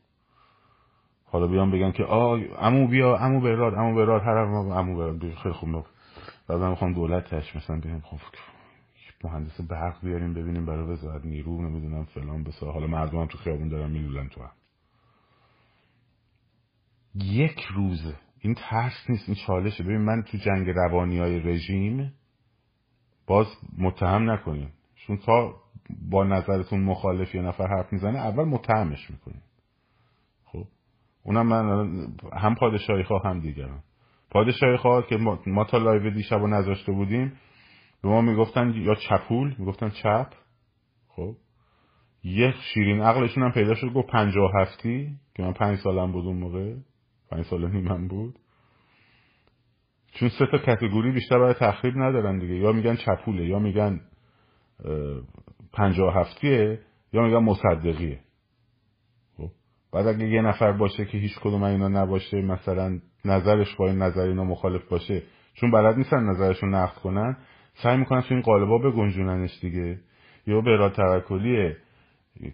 [1.24, 5.34] حالا بیان بگن که آ امو بیا امو براد امو براد هر امو براد.
[5.34, 5.86] خیلی خوب
[6.48, 8.18] بعد من دولت تش مثلا بگم خب
[9.24, 13.68] مهندس برق بیاریم ببینیم برای وزارت نیرو نمی‌دونم فلان بسا حالا مردم هم تو خیابون
[13.68, 14.52] دارن میلولن تو هم.
[17.14, 19.84] یک روزه این ترس نیست این چالشه.
[19.84, 22.12] ببین من تو جنگ روانی های رژیم
[23.26, 23.46] باز
[23.78, 25.54] متهم نکنیم چون تا
[26.10, 29.42] با نظرتون مخالف یه نفر حرف می‌زنه اول متهمش می‌کنیم
[30.44, 30.64] خب؟
[31.22, 33.82] اونم من هم پادشاهی خواه هم دیگران.
[34.30, 37.32] پادشاهی خواه که ما, تا live دیشب و نذاشته بودیم
[38.02, 40.26] به ما می‌گفتن یا چپول؟ می‌گفتن چپ.
[41.08, 41.36] خب.
[42.24, 46.36] یک شیرین عقلشون هم پیدا شد گفت پنجاه هفتی که من پنج سالم بود اون
[46.36, 46.74] موقع.
[47.30, 48.38] پنج سال نیمم بود.
[50.12, 52.54] چون سه تا category بیشتر برای تخریب ندارن دیگه.
[52.54, 54.00] یا میگن چپوله یا میگن
[55.72, 56.80] پنجاه هفتیه
[57.12, 58.20] یا میگن مصدقیه.
[59.36, 59.50] خب.
[59.92, 64.20] بعد اگه یه نفر باشه که هیچ کدوم اینا نباشه مثلا نظرش با این نظر
[64.20, 65.22] اینا مخالف باشه
[65.54, 67.36] چون بلد نیستن نظرشون نقد کنن
[67.74, 70.00] سعی می‌کنن تو این قالبا بگنجوننش دیگه.
[70.46, 71.76] یا به توکلیه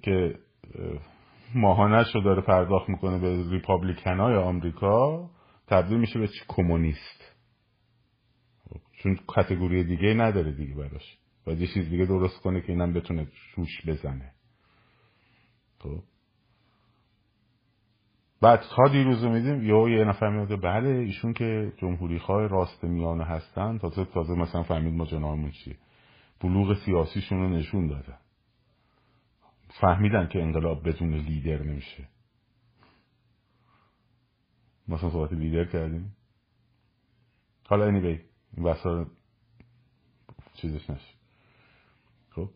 [0.02, 0.38] که
[1.54, 5.30] ماهانش رو داره پرداخت می‌کنه به ریپابلیکن های آمریکا
[5.66, 7.34] تبدیل میشه به چی؟ کمونیست.
[8.92, 11.18] چون کتگوری دیگه نداره دیگه براش.
[11.44, 13.26] باید یه چیز دیگه درست کنه که اینم بتونه
[13.56, 14.32] روش بزنه.
[15.78, 16.02] خب؟
[18.40, 23.24] بعد تا دیروز میدیم یا یه نفر میاده بله ایشون که جمهوری خواه راست میانه
[23.24, 25.76] هستن تازه تازه مثلا فهمید ما جناهمون چیه.
[26.40, 28.14] بلوغ سیاسیشون رو نشون داده.
[29.80, 32.08] فهمیدن که انقلاب بدون لیدر نمیشه.
[34.88, 36.16] مثلا صحبت لیدر کردیم.
[37.66, 38.20] حالا anyway
[38.56, 39.06] این بحثا
[40.54, 41.14] چیزش نشه.
[42.30, 42.48] خب؟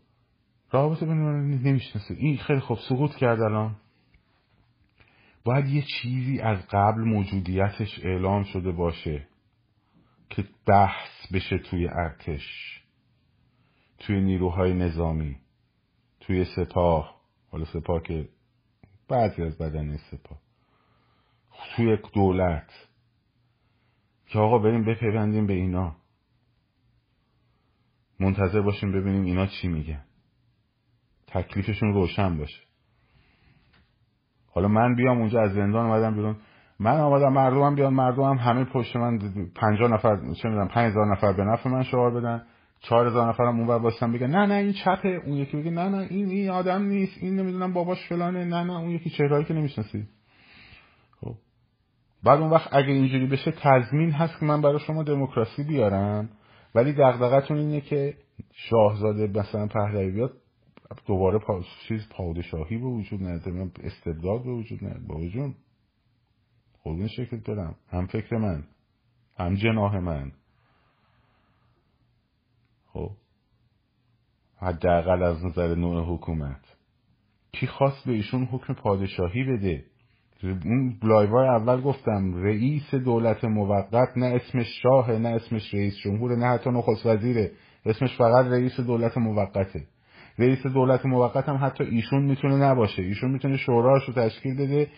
[0.70, 1.22] رابطه بین
[1.64, 3.76] نمیشنسه این خیلی خوب سقوط کرد الان.
[5.44, 9.26] باید یه چیزی از قبل موجودیتش اعلام شده باشه
[10.30, 12.78] که بحث بشه توی ارتش
[13.98, 15.36] توی نیروهای نظامی
[16.20, 18.28] توی سپاه حالا سپاه که
[19.08, 20.42] بعضی از بدن سپاه
[21.76, 22.70] توی دولت.
[24.26, 25.96] که آقا بریم بپیوندیم به اینا.
[28.20, 30.04] منتظر باشیم ببینیم اینا چی میگن.
[31.26, 32.60] تکلیفشون روشن باشه.
[34.54, 36.36] حالا من بیام اونجا از زندان اومدم بیرون.
[36.78, 39.18] من آمدم مردمم بیان مردمم همه پشت من
[39.56, 42.42] پنجاه نفر چه می‌دونم پنج هزار نفر به نفع من شعار بدن.
[42.80, 45.22] چهار هزار نفرم اونور واسم بگن نه نه این چپه.
[45.26, 48.44] اون یکی بگه نه نه این این آدم نیست این نمی‌دونم باباش فلانه.
[48.44, 50.06] نه نه اون یکی چهرهایی که نمی‌شناسی.
[51.20, 51.34] خب.
[52.24, 56.28] بعد اون وقت اگه اینجوری بشه تضمین هست که من برای شما دموکراسی بیارم.
[56.74, 58.14] ولی دغدغتون اینه که
[58.54, 60.32] شاهزاده مثلا پهلوی بیاد
[61.06, 61.62] دوباره پا...
[61.88, 63.40] چیز پادشاهی به وجود نه
[63.80, 65.54] استبداد به وجود نه با وجود
[66.82, 68.64] خودون شکل دارم هم فکر من
[69.36, 70.32] هم جناه من.
[72.86, 73.10] خب.
[74.56, 76.76] حداقل از نظر نوع حکومت.
[77.52, 79.84] کی خواست به ایشون حکم پادشاهی بده؟
[80.42, 86.46] اون لایوهای اول گفتم رئیس دولت موقت نه اسمش شاه نه اسمش رئیس جمهور نه
[86.46, 87.52] حتی نخست وزیره.
[87.86, 89.86] اسمش فقط رئیس دولت موقته.
[90.42, 93.02] رئیس دولت موقت هم حتی ایشون می‌تونه نباشه.
[93.02, 94.88] ایشون می‌تونه شوراش رو تشکیل بده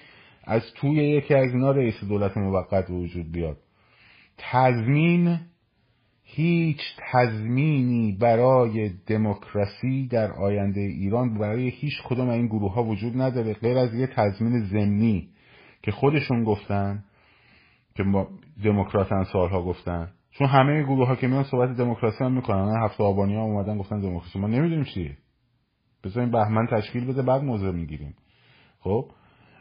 [0.45, 3.57] از توی یکی از اینا رئیس دولت موقت وجود بیاد.
[4.39, 5.39] تضمین
[6.23, 6.81] هیچ
[7.13, 13.79] تضمینی برای دموکراسی در آینده ایران برای هیچ کدوم این گروه ها وجود نداره غیر
[13.79, 15.29] از یه تضمین ضمنی
[15.83, 17.05] که خودشون گفتن
[17.97, 18.29] که ما
[18.65, 20.11] دموکراتن سالها گفتن.
[20.31, 24.01] چون همه گروه ها که میان صحبت دموکراسی هم می‌کنن هفته آبانی ها اومدن گفتن
[24.01, 24.39] دموکراسی.
[24.39, 25.17] ما نمی‌دونیم چیه.
[26.05, 28.15] بذاریم بهمن تشکیل بده بعد موضوع می‌گیریم.
[28.81, 29.11] خب؟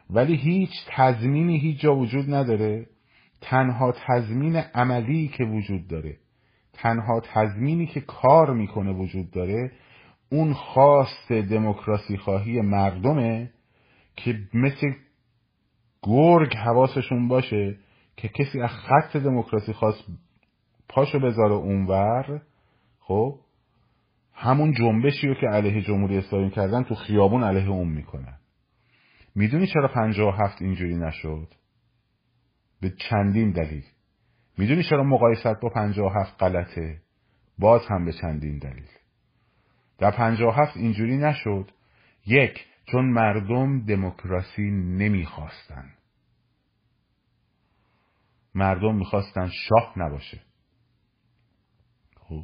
[0.09, 2.85] ولی هیچ تضمینی هیچ جا وجود نداره.
[3.41, 6.17] تنها تضمین عملی که وجود داره
[6.73, 9.71] تنها تضمینی که کار می‌کنه وجود داره
[10.31, 13.51] اون خواست دموکراسی خواهی مردمه
[14.15, 14.91] که مثل
[16.03, 17.75] گرگ حواسشون باشه
[18.17, 20.03] که کسی از خط دموکراسی خواست
[20.89, 22.41] پاشو بذاره اونور.
[22.99, 23.39] خب؟
[24.33, 28.39] همون جنبشی رو که علیه جمهوری اسلامی کردن تو خیابون علیه اون می‌کنن
[29.35, 31.53] می‌دونی چرا پنجاه هفت اینجوری نشد؟
[32.81, 33.85] به چندین دلیل.
[34.57, 37.01] می‌دونی چرا مقایست با پنجاه هفت غلطه؟
[37.59, 38.89] باز هم به چندین دلیل.
[39.97, 41.71] در پنجاه هفت اینجوری نشد.
[42.25, 45.93] یک چون مردم دموکراسی نمی‌خواستن.
[48.55, 50.41] مردم می‌خواستن شاه نباشه.
[52.15, 52.43] خب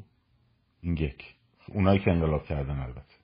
[0.82, 1.39] این یک.
[1.74, 3.16] اونایی که انقلاب کردن البته.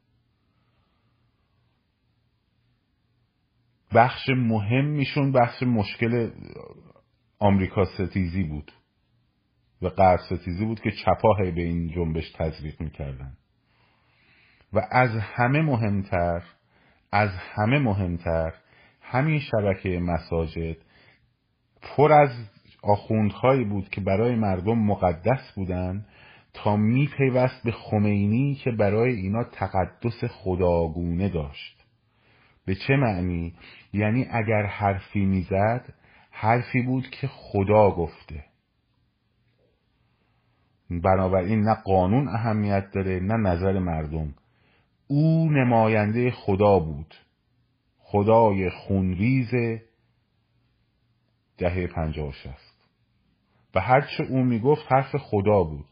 [3.95, 6.31] بخش مهمیشون بخش مشکل
[7.39, 8.71] آمریکا ستیزی بود
[9.81, 13.37] و غرب ستیزی بود که چپاه به این جنبش تزریق می‌کردن.
[14.73, 16.43] و از همه مهمتر
[17.11, 18.53] از همه مهمتر
[19.01, 20.77] همین شبکه مساجد
[21.81, 22.29] پر از
[22.83, 26.05] آخوندهایی بود که برای مردم مقدس بودن
[26.55, 31.85] تا میپیوست به خمینی که برای اینا تقدس خداگونه داشت.
[32.65, 33.53] به چه معنی؟
[33.93, 35.93] یعنی اگر حرفی می‌زد
[36.31, 38.45] حرفی بود که خدا گفته.
[40.89, 44.35] بنابراین نه قانون اهمیت داره نه نظر مردم.
[45.07, 47.15] او نماینده خدا بود.
[47.97, 49.81] خدای خونریز
[51.57, 52.75] دهه پنجاه شست
[53.75, 55.85] و هرچه او می‌گفت حرف خدا بود.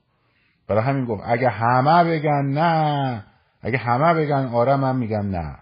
[0.68, 3.24] برای همین گفت اگه همه بگن نه
[3.62, 5.58] اگه همه بگن آره من میگم نه.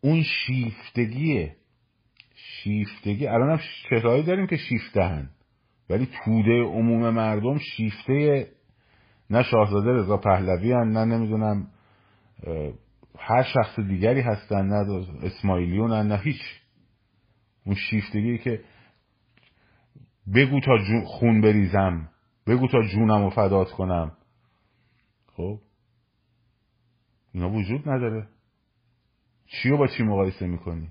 [0.00, 1.56] اون شیفتگیه
[2.34, 3.60] شیفتگی الان هم
[3.90, 5.30] چهرهایی داریم که شیفتهن
[5.90, 8.46] ولی توده عموم مردم شیفته
[9.30, 11.66] نه شاهزاده رضا پهلوی هن نه نمی‌دونم
[13.18, 16.40] هر شخص دیگری هستن نه اسماعیلیون هن نه هیچ.
[17.66, 18.60] اون شیفتگی که
[20.34, 22.08] بگو تا خون بریزم.
[22.46, 24.12] بگو تا جونم رو فدات کنم.
[25.36, 25.60] خب؟
[27.32, 28.28] اینا وجود نداره.
[29.46, 30.90] چی رو با چی مقایسه می‌کنی؟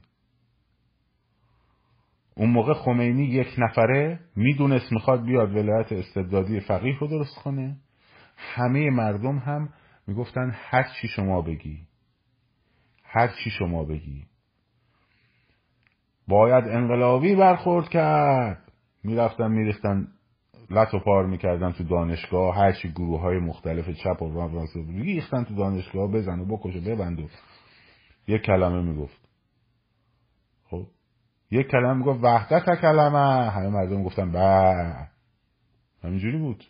[2.35, 7.77] اون موقع خمینی یک نفره می‌دونست می‌خواد بیاد ولایت استبدادی فقیه رو درست کنه.
[8.37, 9.69] همه مردم هم
[10.07, 11.87] می‌گفتن هر چی شما بگی
[13.03, 14.25] هر چی شما بگی.
[16.27, 18.66] باید انقلابی برخورد کرد.
[19.03, 20.07] می‌رفتن میریختن
[20.69, 22.55] لط و پار می‌کردن تو دانشگاه.
[22.55, 27.19] هرچی گروه های مختلف چپ و راست ریختن تو دانشگاه بزن و بکش و ببند
[27.19, 27.27] و
[28.27, 29.29] یک کلمه می‌گفت.
[30.63, 30.87] خب؟
[31.51, 33.51] یک کلمه می‌گفت وحدت کلمه.
[33.51, 34.39] همه مردم گفتن به
[36.03, 36.63] همینجوری بود.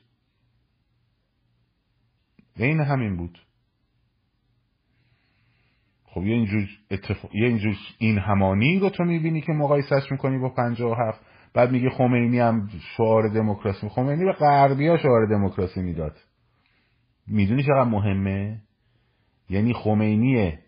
[2.59, 3.39] عین همین بود.
[6.03, 7.35] خب یه اینجور, اتفاق...
[7.35, 11.21] یه اینجور این همانی رو تو می‌بینی که مقایسش می‌کنی با پنجاه و هفت.
[11.57, 16.17] بعد میگه خمینی هم شعار دموکراسی خمینی به غربی ها شعار دموکراسی می‌داد.
[17.27, 18.61] می‌دونی چقدر مهمه؟
[19.49, 20.59] یعنی خمینیه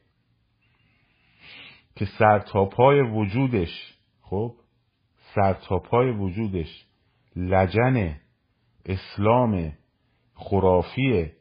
[1.96, 4.56] که سرتاپای وجودش خب؟
[5.36, 6.86] سرتاپای وجودش
[7.36, 8.16] لجن
[8.86, 9.74] اسلام
[10.34, 11.32] خرافی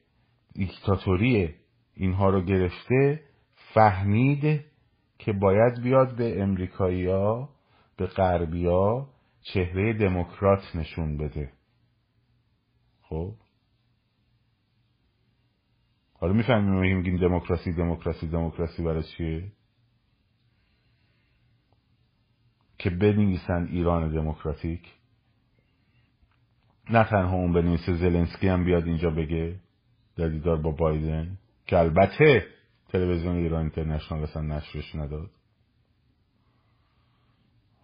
[0.55, 1.55] دیکتاتوری
[1.95, 3.21] اینها رو گرفته
[3.75, 4.65] فهمید
[5.19, 7.49] که باید بیاد به امریکایی‌ها
[7.97, 9.09] به غربیا
[9.43, 11.53] چهره دموکرات نشون بده.
[13.03, 13.35] خب؟
[16.13, 19.53] حالا می‌فهمیم میگیم دموکراسی دموکراسی دموکراسی برای چیه؟
[22.79, 24.95] که بنویسن ایران دموکراتیک.
[26.91, 29.61] نه تنها اون بنویسه زلنسکی هم بیاد اینجا بگه
[30.17, 32.47] در دیدار با بایدن که البته
[32.89, 35.31] تلویزیون ایران اینترنشنال اصلا نشرش نداد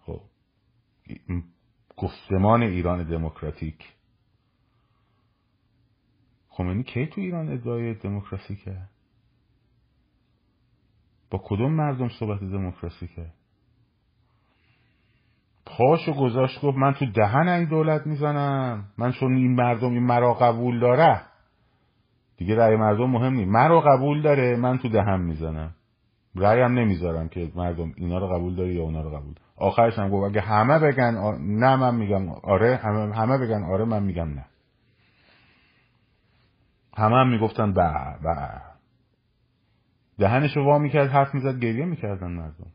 [0.05, 0.21] خب
[1.97, 3.93] گفتمان ایران دموکراتیک.
[6.49, 8.89] خمینی کی تو ایران ادعای دموکراسی کرد
[11.29, 13.33] با کدوم مردم صحبت دموکراسی کرد
[15.65, 18.87] پاشو گذاشت گفت من تو دهن این دولت می‌زنم.
[18.97, 21.21] من چون این مردم این مرا قبول داره.
[22.37, 23.51] دیگه رأی مردم مهم نیست.
[23.51, 25.75] مرا قبول داره من تو دهن می‌زنم.
[26.35, 30.09] رأی هم نمی‌ذارم که مردم اینا رو قبول داره یا اونا رو قبول آخرش هم
[30.09, 34.45] گفت اگه همه بگن نه من میگم آره همه, همه بگن آره من میگم نه.
[36.97, 38.61] همه هم می‌گفتن به به.
[40.17, 42.71] دهنشو وا می‌کرد حرف می‌زد گریه می‌کردن مردم.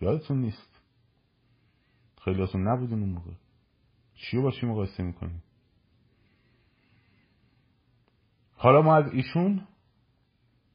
[0.00, 0.80] یادتون نیست؟
[2.24, 3.30] خیلی هاتون نبودون اون موقع.
[4.14, 5.42] چی با چی مقایسه می‌کنیم
[8.56, 9.66] حالا ما از ایشون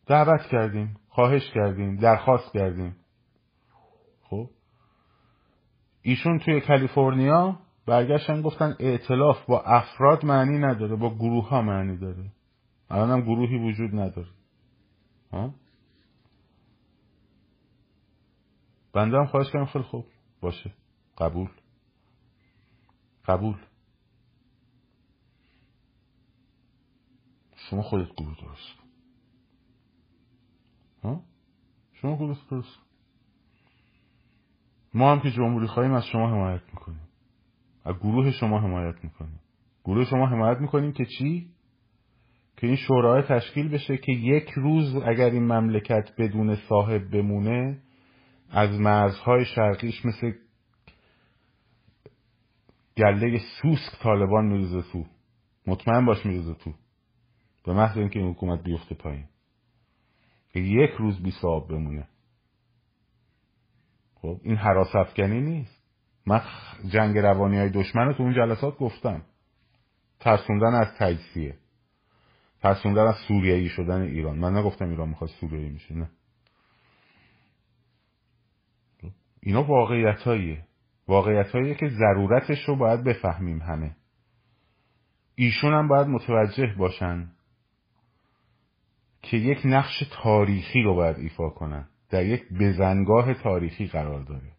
[0.05, 0.97] دعوت کردیم.
[1.17, 2.95] خواهش کردیم درخواست کردیم.
[4.23, 4.49] خب؟
[6.01, 12.31] ایشون توی کالیفرنیا برگشتن گفتن ائتلاف با افراد معنی نداره با گروه ها معنی داره.
[12.89, 14.27] الان هم گروهی وجود نداره.
[15.31, 15.53] ها؟
[18.93, 20.05] بنده هم خواهش کردم خیلی خوب
[20.41, 20.73] باشه.
[21.17, 21.49] قبول.
[23.25, 23.57] قبول.
[27.55, 28.86] شما خودت گروه درست
[31.93, 32.79] شما گروه درست
[34.93, 37.07] ما هم که جمهوری خواهیم از شما حمایت می‌کنیم.
[37.85, 39.39] از گروه شما حمایت می‌کنیم.
[39.85, 41.49] گروه شما حمایت می‌کنیم که چی؟
[42.57, 47.81] که این شورای تشکیل بشه که یک روز اگر این مملکت بدون صاحب بمونه
[48.49, 50.31] از مرزهای شرقیش مثل
[52.97, 55.05] گله سوسک طالبان میریزه تو.
[55.67, 56.73] مطمئن باش میریزه تو.
[57.65, 59.25] به محض اینکه این حکومت بیفته پایین.
[60.57, 62.07] یک روز بی صاحب بمونه.
[64.15, 65.83] خب این حراس افکنی نیست.
[66.25, 66.41] من
[66.89, 69.21] جنگ روانی های دشمن تو اون جلسات گفتم.
[70.19, 71.57] ترسوندن از تجزیه.
[72.61, 74.37] ترسوندن از سوریایی شدن ایران.
[74.37, 76.09] من نگفتم ایران می‌خواد سوریایی میشه نه.
[79.41, 80.63] اینا واقعیت هاییه
[81.07, 83.95] واقعیت هاییه که ضرورتش رو باید بفهمیم همه.
[85.35, 87.31] ایشون هم باید متوجه باشن
[89.31, 91.87] که یک نقش تاریخی رو باید ایفا کنن.
[92.09, 94.51] در یک بزنگاه تاریخی قرار داره.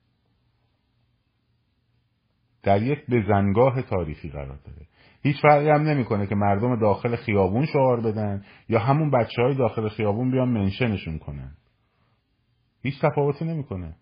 [2.62, 4.86] در یک بزنگاه تاریخی قرار داره.
[5.22, 9.88] هیچ فرقی هم نمی‌کنه که مردم داخل خیابون شعار بدن یا همون بچه های داخل
[9.88, 11.56] خیابون بیان منشنشون کنن.
[12.82, 13.96] هیچ تفاوتی نمی‌کنه.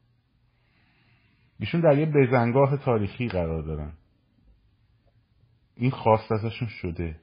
[1.61, 3.93] ایشون در یه بزنگاه تاریخی قرار دارن.
[5.77, 7.21] این خواست ازشون شده.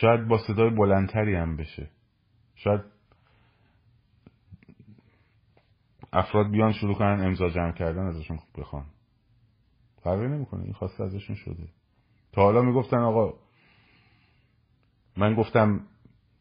[0.00, 1.90] شاید با صدای بلندتری هم بشه.
[2.54, 2.80] شاید
[6.12, 8.84] افراد بیان شروع کنن امضا جمع کردن ازشون بخوان.
[10.02, 11.68] فرقی نمی‌کنه این خواسته ازشون شده.
[12.32, 13.34] تا حالا می‌گفتن آقا
[15.16, 15.80] من گفتم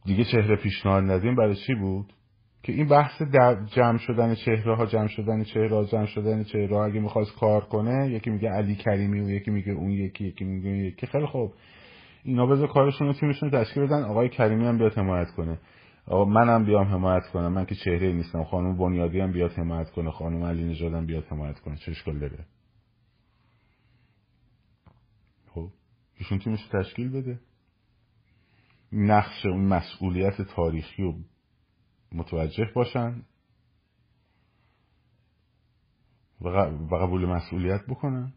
[0.05, 2.13] دیگه چهره پیشنهاد ندیم برای چی بود؟
[2.63, 3.21] که این بحث
[3.75, 7.65] جمع شدن چهره ها جمع شدن چهره ها جمع شدن چهره ها اگه می‌خواست کار
[7.65, 11.07] کنه یکی میگه علی کریمی و یکی میگه اون یکی یکی میگه اون یکی.
[11.07, 11.53] خیلی خوب.
[12.28, 14.03] اینا بذار کارشون رو تیمشون تشکیل بدن.
[14.03, 15.59] آقای کریمی هم بیاد حمایت کنه.
[16.07, 17.53] آقا منم بیام حمایت کنم.
[17.53, 18.43] من که چهره نیستم.
[18.43, 20.11] خانم بنیادی هم بیاد حمایت کنه.
[20.11, 21.78] خانم علی نژاد هم بیاد حمایت کنه.
[21.78, 22.45] چه اشکال داره؟
[25.47, 25.69] خب
[26.17, 27.39] ایشون تیمش تشکیل بده.
[28.91, 31.15] نقش اون مسئولیت تاریخی رو
[32.11, 33.21] متوجه باشن
[36.41, 36.49] و
[36.95, 38.34] قبول مسئولیت بکنن.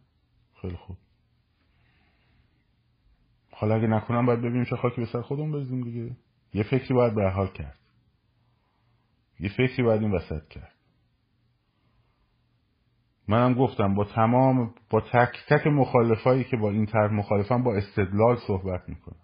[0.63, 0.97] خیلی خوب.
[3.61, 6.17] حالا اگه نکنم باید ببینیم چه خاکی به سر خودمون بریزیم دیگه.
[6.55, 7.79] یه فکری باید به حال کرد.
[9.41, 10.73] یه فکری باید این وسط کرد.
[13.29, 18.37] منم گفتم با تمام با تک تک مخالفایی که با این طرح مخالفم با استدلال
[18.37, 19.21] صحبت می‌کنم.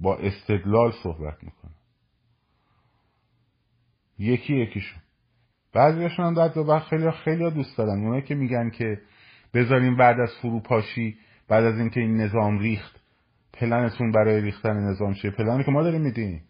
[0.00, 1.74] با استدلال صحبت می‌کنم.
[4.18, 5.02] یکی یکیشون.
[5.72, 8.04] بعضیشون هم در دو خیلی خیلی دوست دارن.
[8.04, 9.00] اونایی که میگن که
[9.54, 11.18] بذاریم بعد از فروپاشی
[11.48, 13.01] بعد از اینکه این نظام ریخت
[13.52, 16.44] پلنتون برای ریختن نظام چیه؟ پلنی که ما داریم میدیم.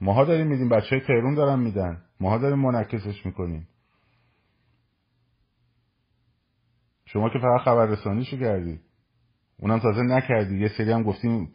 [0.00, 2.02] ماها داریم میدیم بچه های تهرون دارن میدن.
[2.20, 3.68] ماها داریم منعکسش می‌کنیم.
[7.04, 8.80] شما که فقط خبر رسانیشو کردی؟
[9.58, 10.58] اونم تازه نکردی.
[10.58, 11.52] یه سری هم گفتیم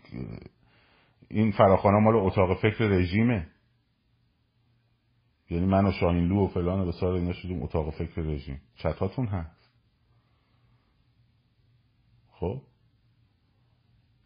[1.28, 3.48] این فراخانه مال اتاق فکر رژیمه.
[5.50, 8.62] یعنی من و شاهینلو و فلان و بسار اینا شدیم اتاق فکر رژیم.
[8.76, 9.70] چتاتون هست.
[12.32, 12.62] خب؟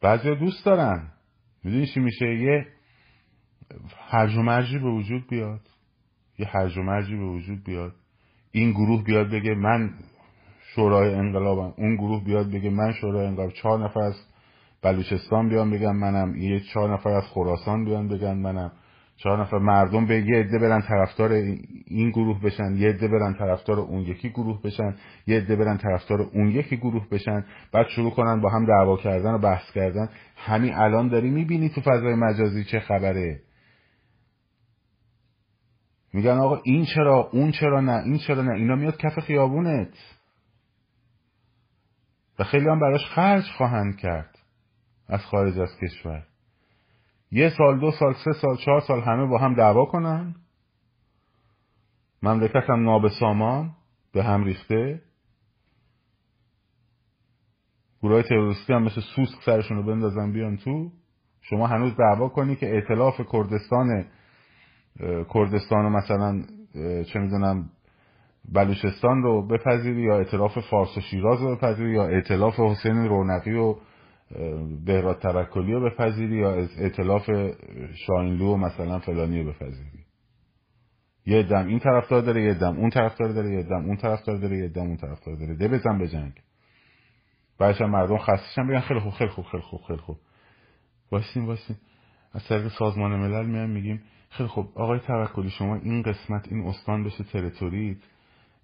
[0.06, 1.08] بعضی دوست دارن.
[1.64, 2.68] می‌دونی چی میشه؟ یه
[4.10, 5.62] هرج و مرجی به وجود بیاد.
[6.40, 7.94] یه هرج و مرجی به وجود بیاد.
[8.52, 9.94] این گروه بیاد بگه من
[10.76, 11.74] شورای انقلابم.
[11.78, 13.52] اون گروه بیاد بگه من شورای انقلاب.
[13.52, 14.16] چهار نفر از
[14.82, 16.36] بلوچستان بیان بگن منم.
[16.36, 18.72] یه چهار نفر از خراسان بیان بگن منم.
[19.18, 21.32] چهار نفر مردم به یه عده برن طرفدار
[21.88, 24.96] این گروه بشن یه عده برن طرفدار اون یکی گروه بشن
[25.28, 27.46] یه عده برن طرفدار اون یکی گروه بشن.
[27.72, 30.10] بعد شروع کنن با هم دعوا کردن و بحث کردن.
[30.36, 33.42] همین الان داری می‌بینی تو فضای مجازی چه خبره؟
[36.14, 39.94] میگن آقا این چرا اون چرا نه این چرا نه اینا میاد کف خیابونت.
[42.40, 44.40] و خیلی هم براش خرج خواهند کرد
[45.08, 46.24] از خارج از کشور.
[47.36, 50.36] یه سال دو سال سه سال چهار سال همه با هم دعوا کنن.
[52.24, 53.72] مملکت هم نابسامان
[54.14, 55.02] به هم ریخته.
[58.02, 60.92] گروه تروریستی هم مثل سوسک سرشون رو بندازن بیان تو.
[61.42, 64.06] شما هنوز دعوا کنی که اعتلاف کردستان
[65.34, 66.44] کردستان و مثلا
[67.04, 67.70] چه می‌دونم
[68.54, 73.76] بلوچستان رو بپذیری یا اعتلاف فارس و شیراز رو بپذیری یا اعتلاف حسین رونقی و
[74.86, 77.30] بهراد توکلی رو بپذیری یا اعتلاف
[77.94, 80.06] شاینلو و مثلا فلانی رو بپذیری؟
[81.26, 84.58] یه دم این طرفدار داره یه دم اون طرفدار داره یه دم اون طرفدار داره
[84.58, 85.56] یه دم اون طرفدار داره.
[85.56, 86.34] ده بزن به جنگ.
[87.60, 90.18] بعدش مردم خستشن بگن خیلی خوب خیلی خوب خیلی خوب خیلی خوب.
[91.12, 91.76] واسین واسین
[92.34, 94.72] از طریق سازمان ملل میایم میگیم خیلی خوب.
[94.76, 97.98] آقای توکلی شما این قسمت این استان بشه territory ت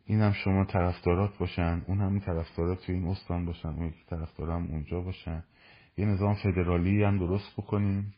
[0.05, 4.49] این هم شما طرفدارات باشن اون هم طرفدارات توی این استان باشن اون یکی طرفدار
[4.49, 5.43] هم اونجا باشن.
[5.97, 8.13] یه نظام فدرالی هم درست بکنیم.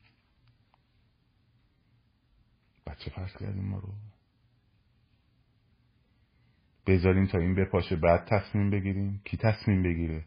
[2.88, 3.93] بچه فرض کردیم ما رو.
[6.88, 10.26] بذاریم تا این بپاشه بعد تصمیم بگیریم کی تصمیم بگیره.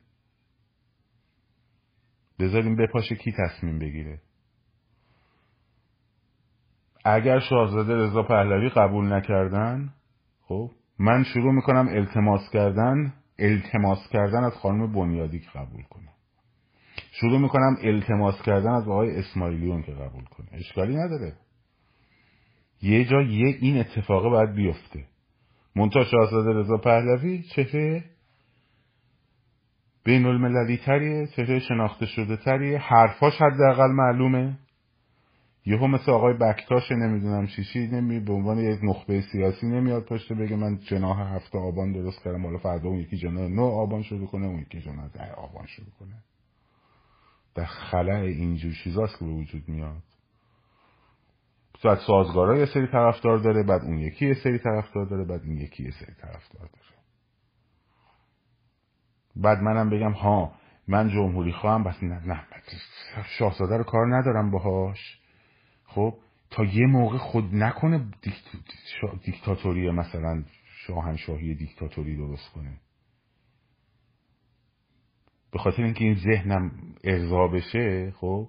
[2.39, 4.21] بذاریم بپاشه کی تصمیم بگیره.
[7.05, 9.95] اگر شاهزاده رضا پهلوی قبول نکردن
[10.41, 16.16] خب من شروع می‌کنم التماس کردن التماس کردن از خانم بنیادی که قبول کنه.
[17.21, 20.47] شروع می‌کنم التماس کردن از آقای اسماعیلیون که قبول کنه.
[20.53, 21.33] اشکالی نداره.
[22.83, 25.05] یه جا یه این اتفاقه باید بیفته.
[25.77, 28.05] منتها شاهزاده رضا پهلوی چهره
[30.05, 32.79] بین المللی تریه چهره شناخته شده تریه.
[32.79, 34.59] حرفاش حداقل معلومه.
[35.67, 40.57] یهو مثل آقای بکتاش نمی‌دونم چی نمی به عنوان یک نخبه سیاسی نمیاد پشت بگه
[40.57, 44.47] من جناح هفته آبان درست کردم حالا فردا اون یکی جناح نو آبان شروع کنه
[44.47, 46.36] اون یکی جناح ده آبان شروع کنه.
[47.57, 50.03] در خلع اینجور چیزاست که به وجود میاد.
[51.85, 55.57] بعد سازگارا یه سری طرفدار داره بعد اون یکی یه سری طرفدار داره بعد این
[55.57, 56.97] یکی یه سری طرفدار داره.
[59.37, 60.53] بعد منم بگم ها
[60.89, 62.45] من جمهوری خواهم بس نه نه
[63.39, 65.21] شاهزاده رو کار ندارم باهاش.
[65.85, 66.15] خب
[66.51, 68.09] تا یه موقع خود نکنه
[69.25, 70.45] دیکتاتوری مثلا
[70.87, 72.81] شاهنشاهی دیکتاتوری درست کنه.
[75.57, 76.71] به خاطر اینکه این ذهنم
[77.05, 78.49] ارضا بشه خب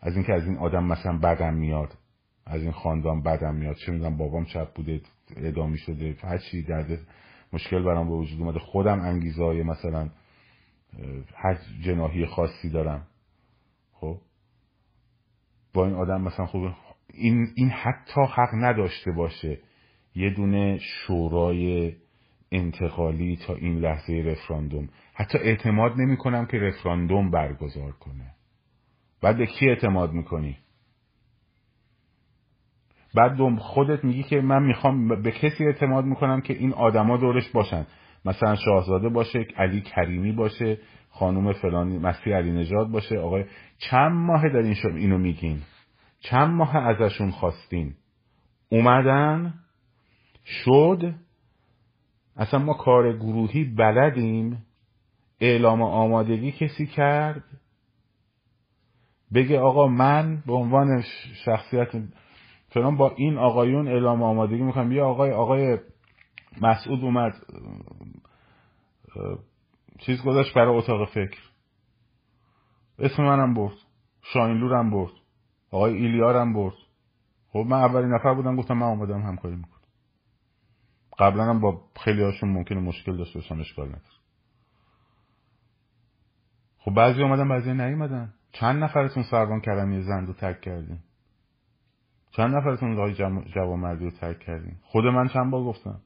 [0.00, 1.98] از اینکه از این آدم مثلا بدم میاد
[2.46, 5.00] از این خاندان بدم میاد چه می‌دونم بابام چپ بوده
[5.36, 6.98] ادامی شده هر چی درد
[7.52, 10.10] مشکل برام به وجود اومده خودم انگیزه های مثلا
[11.34, 13.06] هر جناهی خاصی دارم
[13.92, 14.18] خب.
[15.74, 16.70] با این آدم مثلا خوب
[17.14, 19.58] این, این حتی حق نداشته باشه
[20.14, 21.92] یه دونه شورای
[22.52, 24.88] انتقالی تا این لحظه رفراندوم.
[25.14, 28.34] حتی اعتماد نمی کنم که رفراندوم برگزار کنه.
[29.22, 30.56] بعد به کی اعتماد می‌کنی؟
[33.14, 37.86] بعد خودت میگی که من می‌خوام به کسی اعتماد می‌کنم که این آدما دورش باشن.
[38.24, 40.78] مثلا شاهزاده باشه علی کریمی باشه
[41.10, 43.18] خانوم فلانی مسیح علی نجات باشه.
[43.18, 43.44] آقای
[43.78, 45.58] چند ماه دارین شد اینو میگین؟
[46.20, 47.94] چند ماه ازشون خواستین؟
[48.68, 49.54] اومدن؟
[50.44, 51.14] شد؟
[52.36, 54.66] اصلا ما کار گروهی بلدیم
[55.40, 57.44] اعلام آمادگی کسی کرد؟
[59.34, 61.02] بگه آقا من به عنوان
[61.44, 61.88] شخصیت
[62.68, 64.88] فلان با این آقایون اعلام آمادگی می‌کنم.
[64.88, 65.78] بیا آقای آقای
[66.60, 67.32] مسعود اومد
[69.98, 71.40] چیز گذاشت برای اتاق فکر.
[72.98, 73.76] اسم منم برد.
[74.22, 75.12] شاینلورم برد.
[75.70, 76.74] آقای ایلیارم برد.
[77.52, 79.71] خب من اولین نفر بودم گفتم من اومدم همکاری می‌کنم.
[81.18, 84.02] قبلا هم با خیلی هاشون ممکنه مشکل داشته باشم اشکال نداره.
[86.78, 88.34] خب بعضی اومدن بعضی نیومدن.
[88.52, 90.98] چند نفرتون سربان کردن یه زند رو ترک کردین؟
[92.30, 93.14] چند نفرتون آقای
[93.54, 96.00] جوامردی رو ترک کردین؟ خود من چند بار گفتم.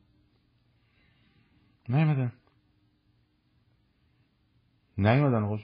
[1.88, 2.32] نیومدن.
[4.98, 5.58] نیومدن آقا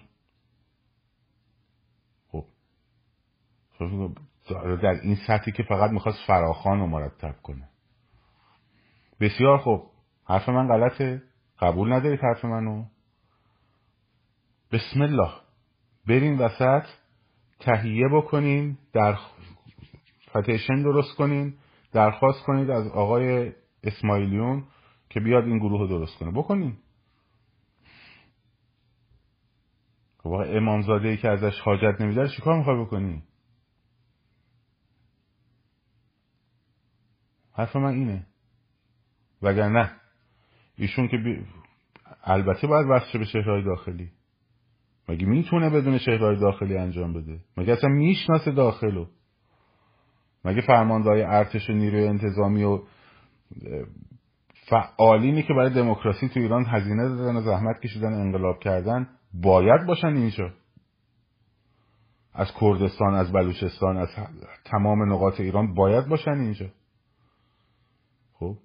[2.28, 2.44] خب
[4.82, 7.68] در این سطحی که فقط می‌خواست فراخان رو مرتب کنه.
[9.22, 9.90] بسیار خوب.
[10.24, 11.22] حرف من غلطه.
[11.58, 12.84] قبول ندارید حرف منو.
[14.72, 15.32] بسم الله.
[16.08, 16.84] برین وسط.
[17.60, 19.18] تهیه بکنین در
[20.34, 21.54] پتیشن درست کنین
[21.92, 23.52] درخواست کنید از آقای
[23.84, 24.64] اسماعیلیون
[25.10, 26.30] که بیاد این گروه رو درست کنه.
[26.30, 26.76] بکنین
[30.18, 33.22] خب امامزاده ای که ازش حاجت نمیداره چیکار می‌خوای بکنی؟
[37.52, 38.26] حرف من اینه.
[39.42, 39.90] وگرنه
[40.76, 41.46] ایشون که بی...
[42.24, 44.10] البته باید وصل به شهرهای داخلی.
[45.08, 49.06] مگه می‌تونه بدون شهرهای داخلی انجام بده؟ مگه اصلا می‌شناسه داخلو؟
[50.44, 52.80] مگه فرماندهای ارتش و نیروی انتظامی و
[54.68, 60.06] فعالینی که برای دموکراسی تو ایران هزینه دادن و زحمت کشیدن انقلاب کردن باید باشن
[60.06, 60.50] اینجا؟
[62.34, 64.08] از کردستان از بلوچستان از
[64.64, 66.66] تمام نقاط ایران باید باشن اینجا.
[68.32, 68.56] خب؟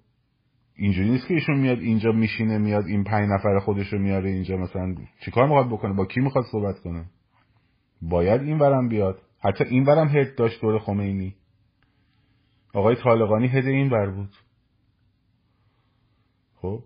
[0.80, 4.56] اینجوری نیست که ایشون میاد اینجا میشینه میاد این پنج نفر خودش رو میاره اینجا
[4.56, 7.04] مثلا چیکار می‌خواد بکنه؟ با کی می‌خواد صحبت کنه؟
[8.02, 9.22] باید این ورم بیاد.
[9.40, 11.34] حتی این ورم هد داشت دور خمینی.
[12.74, 14.36] آقای طالقانی هد این ور بود.
[16.54, 16.82] خب؟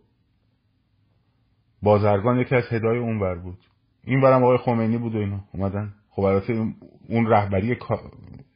[1.82, 3.58] بازرگان یکی از هدای اونور بود.
[4.04, 5.44] این برم آقای خمینی بود و اینا.
[5.54, 5.94] اومدن.
[6.10, 6.74] خب البته
[7.08, 7.76] اون رهبری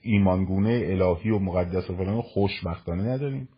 [0.00, 3.48] ایمانگونه الهی و مقدس و فلان خوشبختانه نداریم.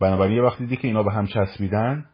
[0.00, 2.06] بنابراین یه وقتی دیدی که اینا به هم چسبیدن.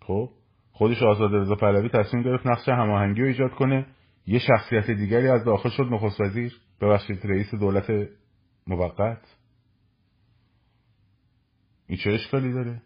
[0.00, 0.30] خب
[0.72, 3.86] خودش آزاد رضا پهلوی تصمیم گرفت نقش هماهنگی رو ایجاد کنه.
[4.26, 6.60] یه شخصیت دیگری از داخل شد نخست وزیر.
[6.80, 8.08] ببخشید رئیس دولت
[8.66, 9.36] موقت.
[11.86, 12.82] این چه اشکالی داره؟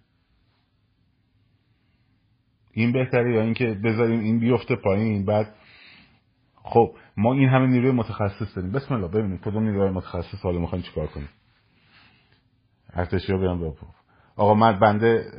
[2.73, 5.55] این بهتره یا اینکه بذاریم این بیفته پایین بعد
[6.55, 8.73] خب ما این همه نیروی متخصص داریم.
[8.73, 11.29] بسم الله ببینید کدوم نیروی متخصص حالا می‌خواین چیکار کنیم؟
[12.93, 13.75] ارتشی ها بیان
[14.37, 15.33] آقا من بنده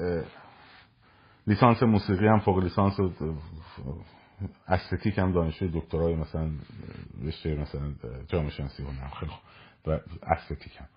[1.48, 3.10] لیسانس موسیقی هم فوق لیسانس و
[4.68, 6.50] استتیک هم دانشجوی دکترای مثلا
[7.24, 7.94] رشته مثلا
[8.28, 9.32] جامعه شناسی هنرم خیلی
[9.88, 10.88] و استتیک هم.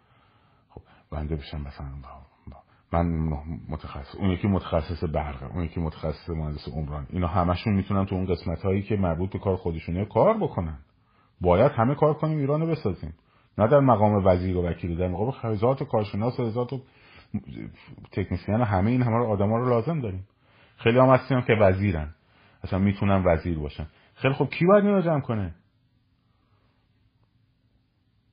[0.70, 0.80] خب
[1.10, 1.88] بنده بشم مثلا.
[2.92, 3.06] من
[3.68, 7.06] متخصص اون یکی متخصص برق اون یکی متخصص مهندس عمران.
[7.10, 10.78] اینا همشون می‌تونن تو اون قسمت هایی که مربوط به کار خودشونه کار بکنن.
[11.40, 13.14] باید همه کار کنیم ایران بسازیم.
[13.58, 16.66] نه در مقام وزیر و وکیل در مقام هزار کارشناس و هزار
[18.12, 20.26] تکنسیان همه این همه آدما رو لازم داریم.
[20.76, 22.14] خیلی هم هستیم که وزیرن.
[22.64, 23.86] اصلا می‌تونن وزیر باشن.
[24.14, 25.54] خیلی خب کی باید اینو جمع کنه؟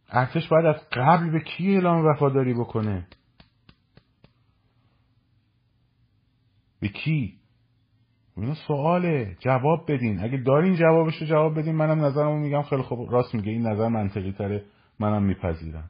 [0.09, 3.07] ارتش باید از قبل به کی اعلام وفاداری بکنه؟
[6.79, 7.33] به کی؟
[8.37, 9.37] اینو سواله.
[9.39, 10.19] جواب بدین.
[10.19, 11.75] اگه دارین جوابش رو جواب بدین.
[11.75, 12.61] منم نظرمو میگم.
[12.61, 13.51] خیلی خوب راست میگه.
[13.51, 14.65] این نظر منطقی تره.
[14.99, 15.89] منم میپذیرم.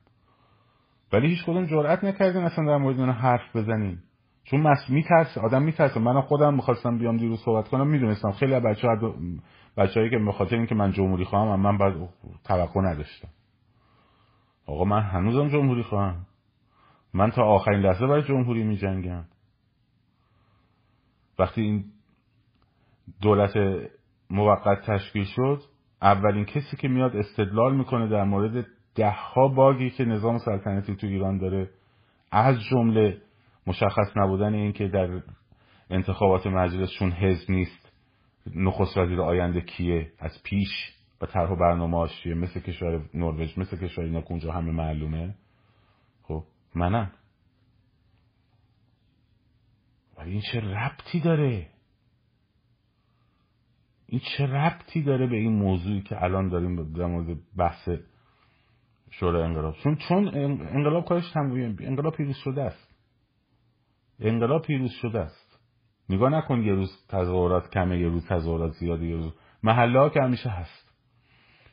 [1.13, 3.99] ولی هیچ کدوم جرئت نکردین اصلا در مورد من حرف بزنین.
[4.43, 5.99] چون مس میترسه آدم میترسه.
[5.99, 9.13] من خودم می‌خواستم بیام دیروز صحبت کنم می‌دونستم خیلی از بچه ها
[9.77, 12.09] بچه‌ای که بخاطر اینکه من جمهوری خواهم من بعد
[12.43, 13.27] توقع نداشتم.
[14.65, 16.25] آقا من هنوزم جمهوری خواهم.
[17.13, 19.23] من تا آخرین لحظه برای جمهوری میجنگم.
[21.39, 21.85] وقتی این
[23.21, 23.53] دولت
[24.29, 25.61] موقت تشکیل شد
[26.01, 28.65] اولین کسی که میاد استدلال می‌کنه در مورد
[28.95, 31.69] دهها باگی که نظام سلطنتی تو ایران داره.
[32.31, 33.21] از جمله
[33.67, 35.21] مشخص نبودن این که در
[35.89, 37.91] انتخابات مجلس چون حزب نیست.
[38.55, 40.69] نخست وزیر آینده کیه؟ از پیش
[41.21, 45.35] و طرح و برنامه مثل کشور نروژ مثل کشور اینا اونجا همه معلومه.
[46.23, 46.43] خب
[46.75, 47.11] منم.
[50.17, 51.67] ولی این چه ربطی داره؟
[54.05, 57.89] این چه ربطی داره به این موضوعی که الان داریم در مورد بحث
[59.09, 59.75] شورای انقلاب.
[59.75, 60.27] چون چون
[60.75, 62.95] انقلاب کارش تمویم انقلاب پیروز شده است.
[64.19, 65.59] انقلاب پیروز شده است.
[66.09, 69.33] نگاه نکن یه روز تظاهرات کمه یه روز تظاهرات زیاده یه روز
[69.63, 70.93] محله ها که همیشه هست.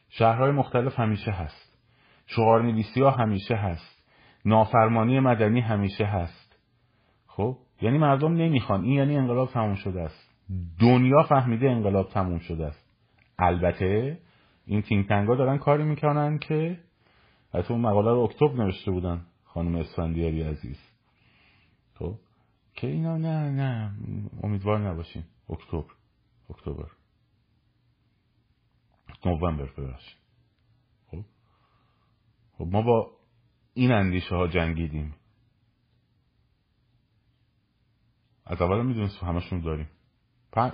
[0.08, 1.78] شهرهای مختلف همیشه هست.
[2.26, 4.08] شعار نویسی ها همیشه هست.
[4.44, 6.58] نافرمانی مدنی همیشه هست.
[7.26, 8.84] خب؟ یعنی مردم نمی‌خوان.
[8.84, 10.30] این یعنی انقلاب تموم شده است.
[10.80, 12.90] دنیا فهمیده انقلاب تموم شده است.
[13.38, 14.18] البته
[14.66, 16.78] این تینگ دارن کاری می‌کنن که
[17.54, 20.78] حتی اون مقاله رو اکتبر نوشته بودن خانم اسفندیاری عزیز.
[21.94, 22.18] خب؟
[22.74, 23.94] که اینا نه نه
[24.42, 25.94] امیدوار نباشین اکتبر
[26.50, 26.90] اکتبر.
[29.26, 30.16] نوامبر ببخشید.
[31.06, 31.24] خب؟
[32.52, 33.10] خب ما با
[33.74, 35.14] این اندیشه ها جنگیدیم.
[38.46, 39.88] از اول می‌دونست همشون داریم.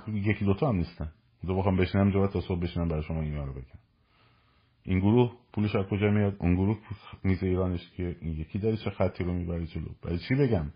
[0.07, 1.11] یکی دوتا هم نیستن.
[1.47, 3.82] دو بخوام بشنم جواب تا صبح بشنم برای شما این رو بگم.
[4.83, 6.77] این گروه پولش از کجا میاد؟ اون گروه
[7.23, 9.87] میز ایرانش که این یکی داره چه خطی رو می‌بره جلو.
[10.01, 10.71] برای چی بگم؟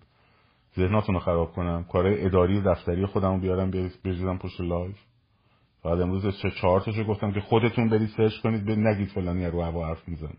[0.76, 1.84] ذهناتون رو خراب کنم.
[1.84, 3.72] کارهای اداری و دفتری خودم رو بیارم
[4.03, 4.97] بریزم پشت live
[5.84, 9.62] فقط امروز چه چهار تاشو گفتم که خودتون برید سرچ کنید به نگید فلانی رو
[9.62, 10.38] هوا حرف می‌زنه.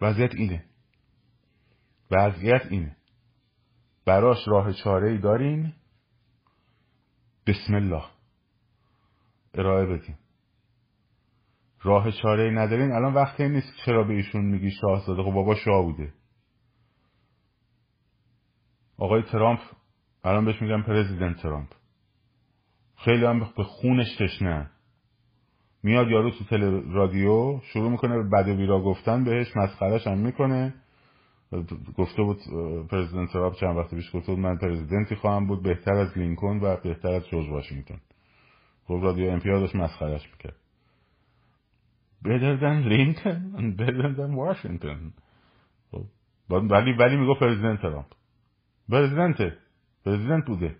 [0.00, 0.64] وضعیت اینه.
[2.10, 2.96] وضعیت اینه.
[4.04, 5.72] براش راه چاره ای دارین
[7.46, 8.04] بسم الله.
[9.54, 10.16] ارائه بدین
[11.86, 15.82] راه چاره ای ندارین الان وقتی نیست چرا به ایشون میگی شاهزاده؟ خب بابا شاه
[15.82, 16.12] بوده.
[18.98, 19.60] آقای ترامپ
[20.24, 21.68] الان بهش میگم پرزیدنت ترامپ.
[22.96, 24.70] خیلی هم به خونش تشنه.
[25.82, 30.74] میاد یارو تو تل رادیو شروع می‌کنه بد و بیرا گفتن بهش مسخرش هم می‌کنه.
[31.98, 32.38] گفته بود
[32.90, 36.76] پرزیدنت ترامپ چند وقت پیش گفته بود من پرزیدنتی خواهم بود بهتر از لینکن و
[36.76, 38.00] بهتر از جورج واشنگتن.
[38.88, 40.56] گفت رادیو امپیا داشت مسخرش می‌کرد.
[42.24, 45.12] Better than لینکن and better than واشنگتن
[46.50, 48.06] ولی ولی می‌گفت پرزیدنت ترامپ.
[48.88, 49.58] پرزیدنته
[50.04, 50.76] پرزیدنت بوده.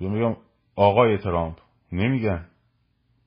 [0.00, 0.36] میگم
[0.74, 1.58] آقای ترامپ.
[1.92, 2.46] نمیگن.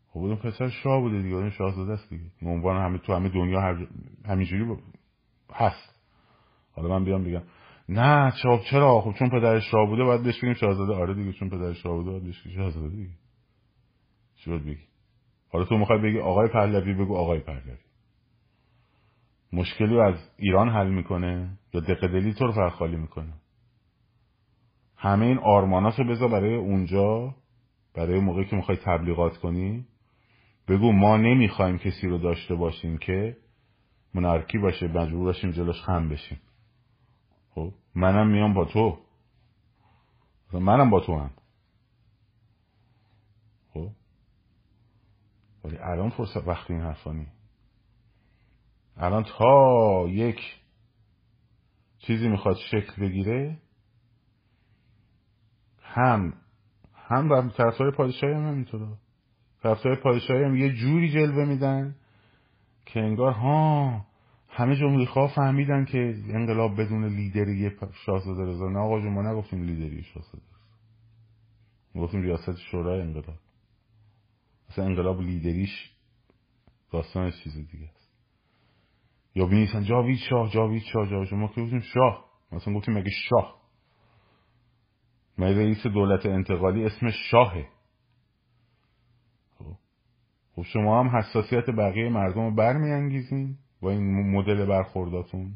[0.08, 1.36] خب اون پسر شاه بوده دیگه.
[1.36, 2.32] اون شاهزاده است دیگه.
[2.42, 3.88] عنوان همه تو همه دنیا هر
[4.26, 4.78] همینجوری
[5.54, 6.00] هست.
[6.72, 7.44] حالا من بیام بگم.
[7.90, 10.94] نه چرا چرا؟ خب چون پدرش شاه بوده باید بهش بگیم شاهزاده.
[10.94, 13.10] آره دیگه چون پدرش شاه بوده باید بهش شاهزاده دیگه.
[14.36, 14.78] چی بگی
[15.50, 17.78] حالا تو می‌خوای بگی آقای پهلوی بگو آقای پهلوی.
[19.54, 23.34] مشکلی از ایران حل می‌کنه یا دقدلی تو رو فرخالی می‌کنه؟
[24.96, 27.36] همه این آرمانات رو بذار برای اونجا
[27.94, 29.86] برای موقعی که می‌خوای تبلیغات کنی.
[30.68, 33.38] بگو ما نمی‌خوایم کسی رو داشته باشیم که
[34.14, 36.40] منارکی باشه مجبور باشیم جلوش خم بشیم.
[37.50, 38.98] خب منم میام با تو.
[40.54, 41.32] منم با تو هم
[43.74, 43.90] خب
[45.68, 47.26] ولی الان فرصت وقتی این حرفا
[48.98, 50.40] الان تا یک
[51.98, 53.58] چیزی می‌خواد شکل بگیره
[55.82, 56.34] هم
[56.94, 58.88] هم طرفدار پادشاهی هم همینطوره
[59.64, 61.96] طرفدار پادشاهی هم یه جوری جلوه میدن
[62.86, 64.06] که انگار ها
[64.50, 67.72] همه جمهوری خواه فهمیدن که انقلاب بدون لیدری
[68.06, 70.44] شاهزاده رضا نه آقا ما نگفتیم لیدری شاهزاده
[71.96, 73.47] گفتیم ریاست شورای انقلاب.
[74.70, 75.92] مثلا انقلاب لیدریش
[76.92, 78.08] داستان چیز دیگه است.
[79.36, 82.26] یا بینیسن جاوید شاه جاوید شاه جاوید شاه ما که گفتیم شاه.
[82.52, 83.62] مثلا گفتیم مگه شاه؟
[85.38, 87.70] مگه رئیس دولت انتقالی اسمش شاهه؟
[90.56, 95.54] خب شما هم حساسیت بقیه مردم رو برمیانگیزین با این مدل برخورداتون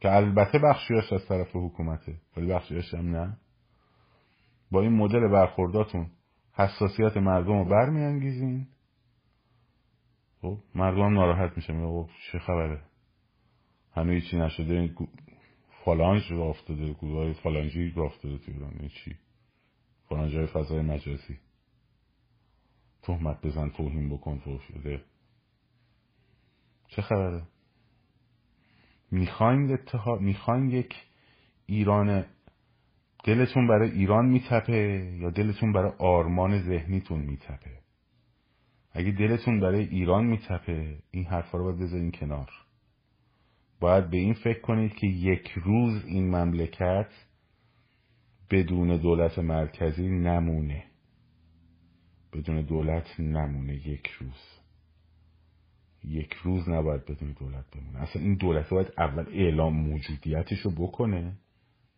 [0.00, 3.38] که البته بخشیاش از طرف حکومته ولی بخشیاش هم نه.
[4.70, 6.10] با این مدل برخورداتون
[6.60, 8.66] حساسیت مردم رو برمیانگیزین
[10.42, 12.82] خب مردم ناراحت میشه میگه چه خبره؟
[13.92, 14.94] هنوز هیچی نشده
[15.84, 19.16] فلانج را افتاده گروه فلانجی را افتاده توی ایران چی؟
[20.08, 21.38] فلانج های فضای مجازی.
[23.02, 25.04] تهمت بزن توهین بکن فوش شده
[26.88, 27.42] چه خبره؟
[29.10, 30.94] می‌خواین اتحاد می‌خواین یک
[31.66, 32.26] ایران
[33.24, 37.80] دلتون برای ایران میتپه یا دلتون برای آرمان ذهنیتون میتپه؟
[38.92, 42.50] اگه دلتون برای ایران میتپه این حرفا رو باید بذارین کنار.
[43.80, 47.08] باید به این فکر کنید که یک روز این مملکت
[48.50, 50.84] بدون دولت مرکزی نمونه.
[52.32, 54.60] بدون دولت نمونه یک روز.
[56.04, 58.02] یک روز نباید بدون دولت بمونه.
[58.02, 61.36] اصلا این دولت باید اول اعلام موجودیتش رو بکنه.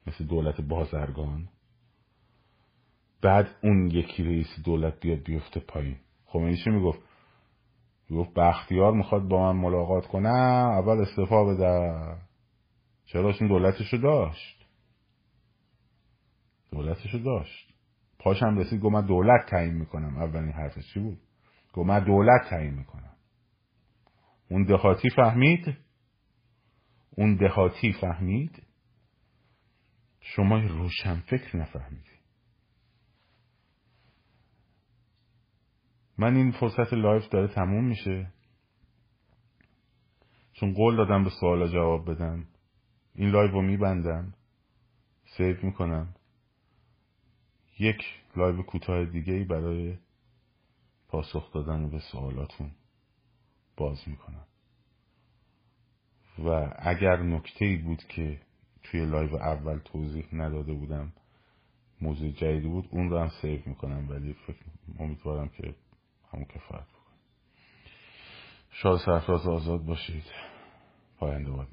[0.07, 1.49] مثل دولت بازرگان.
[3.23, 5.97] بعد اون یکی رئیس دولت بیاد بیفته پایین.
[6.27, 7.01] خمینی چی می‌گفت؟
[8.09, 10.29] می‌گفت بختیار می‌خواد با من ملاقات کنه.
[10.29, 12.17] اول استعفا بده.
[13.05, 14.67] چرا این دولتشو داشت؟
[16.71, 17.75] دولتشو داشت.
[18.19, 20.17] پاشم رسید گفت من دولت تعیین می‌کنم.
[20.17, 21.19] اولین حرفش چی بود؟
[21.73, 23.13] گفت من دولت تعیین می‌کنم.
[24.51, 25.77] اون دهاتی فهمید؟
[27.11, 28.63] اون دهاتی فهمید؟
[30.23, 32.11] شما روشن فکر نفهمیدی.
[36.19, 38.33] من این فرصت لایف داره تموم میشه.
[40.53, 42.47] چون قول دادم به سوالا جواب بدم.
[43.15, 44.35] این live رو میبندم.
[45.37, 46.15] save می‌کنم.
[47.79, 48.03] یک
[48.37, 49.99] live کوتاه دیگه ای برای
[51.09, 52.71] پاسخ دادن به سوالاتون
[53.77, 54.47] باز می‌کنم.
[56.39, 58.41] و اگر نکته ای بود که
[58.83, 61.13] توی live اول توضیح نداده بودم
[62.01, 62.89] موضوع جدیدی بود.
[62.91, 64.59] اون رو هم save می‌کنم ولی فکر
[64.99, 65.75] امیدوارم که
[66.33, 67.17] همون کفایت بکنه
[68.71, 70.25] شاد سرفراز آزاد باشید.
[71.19, 71.69] پاینده باد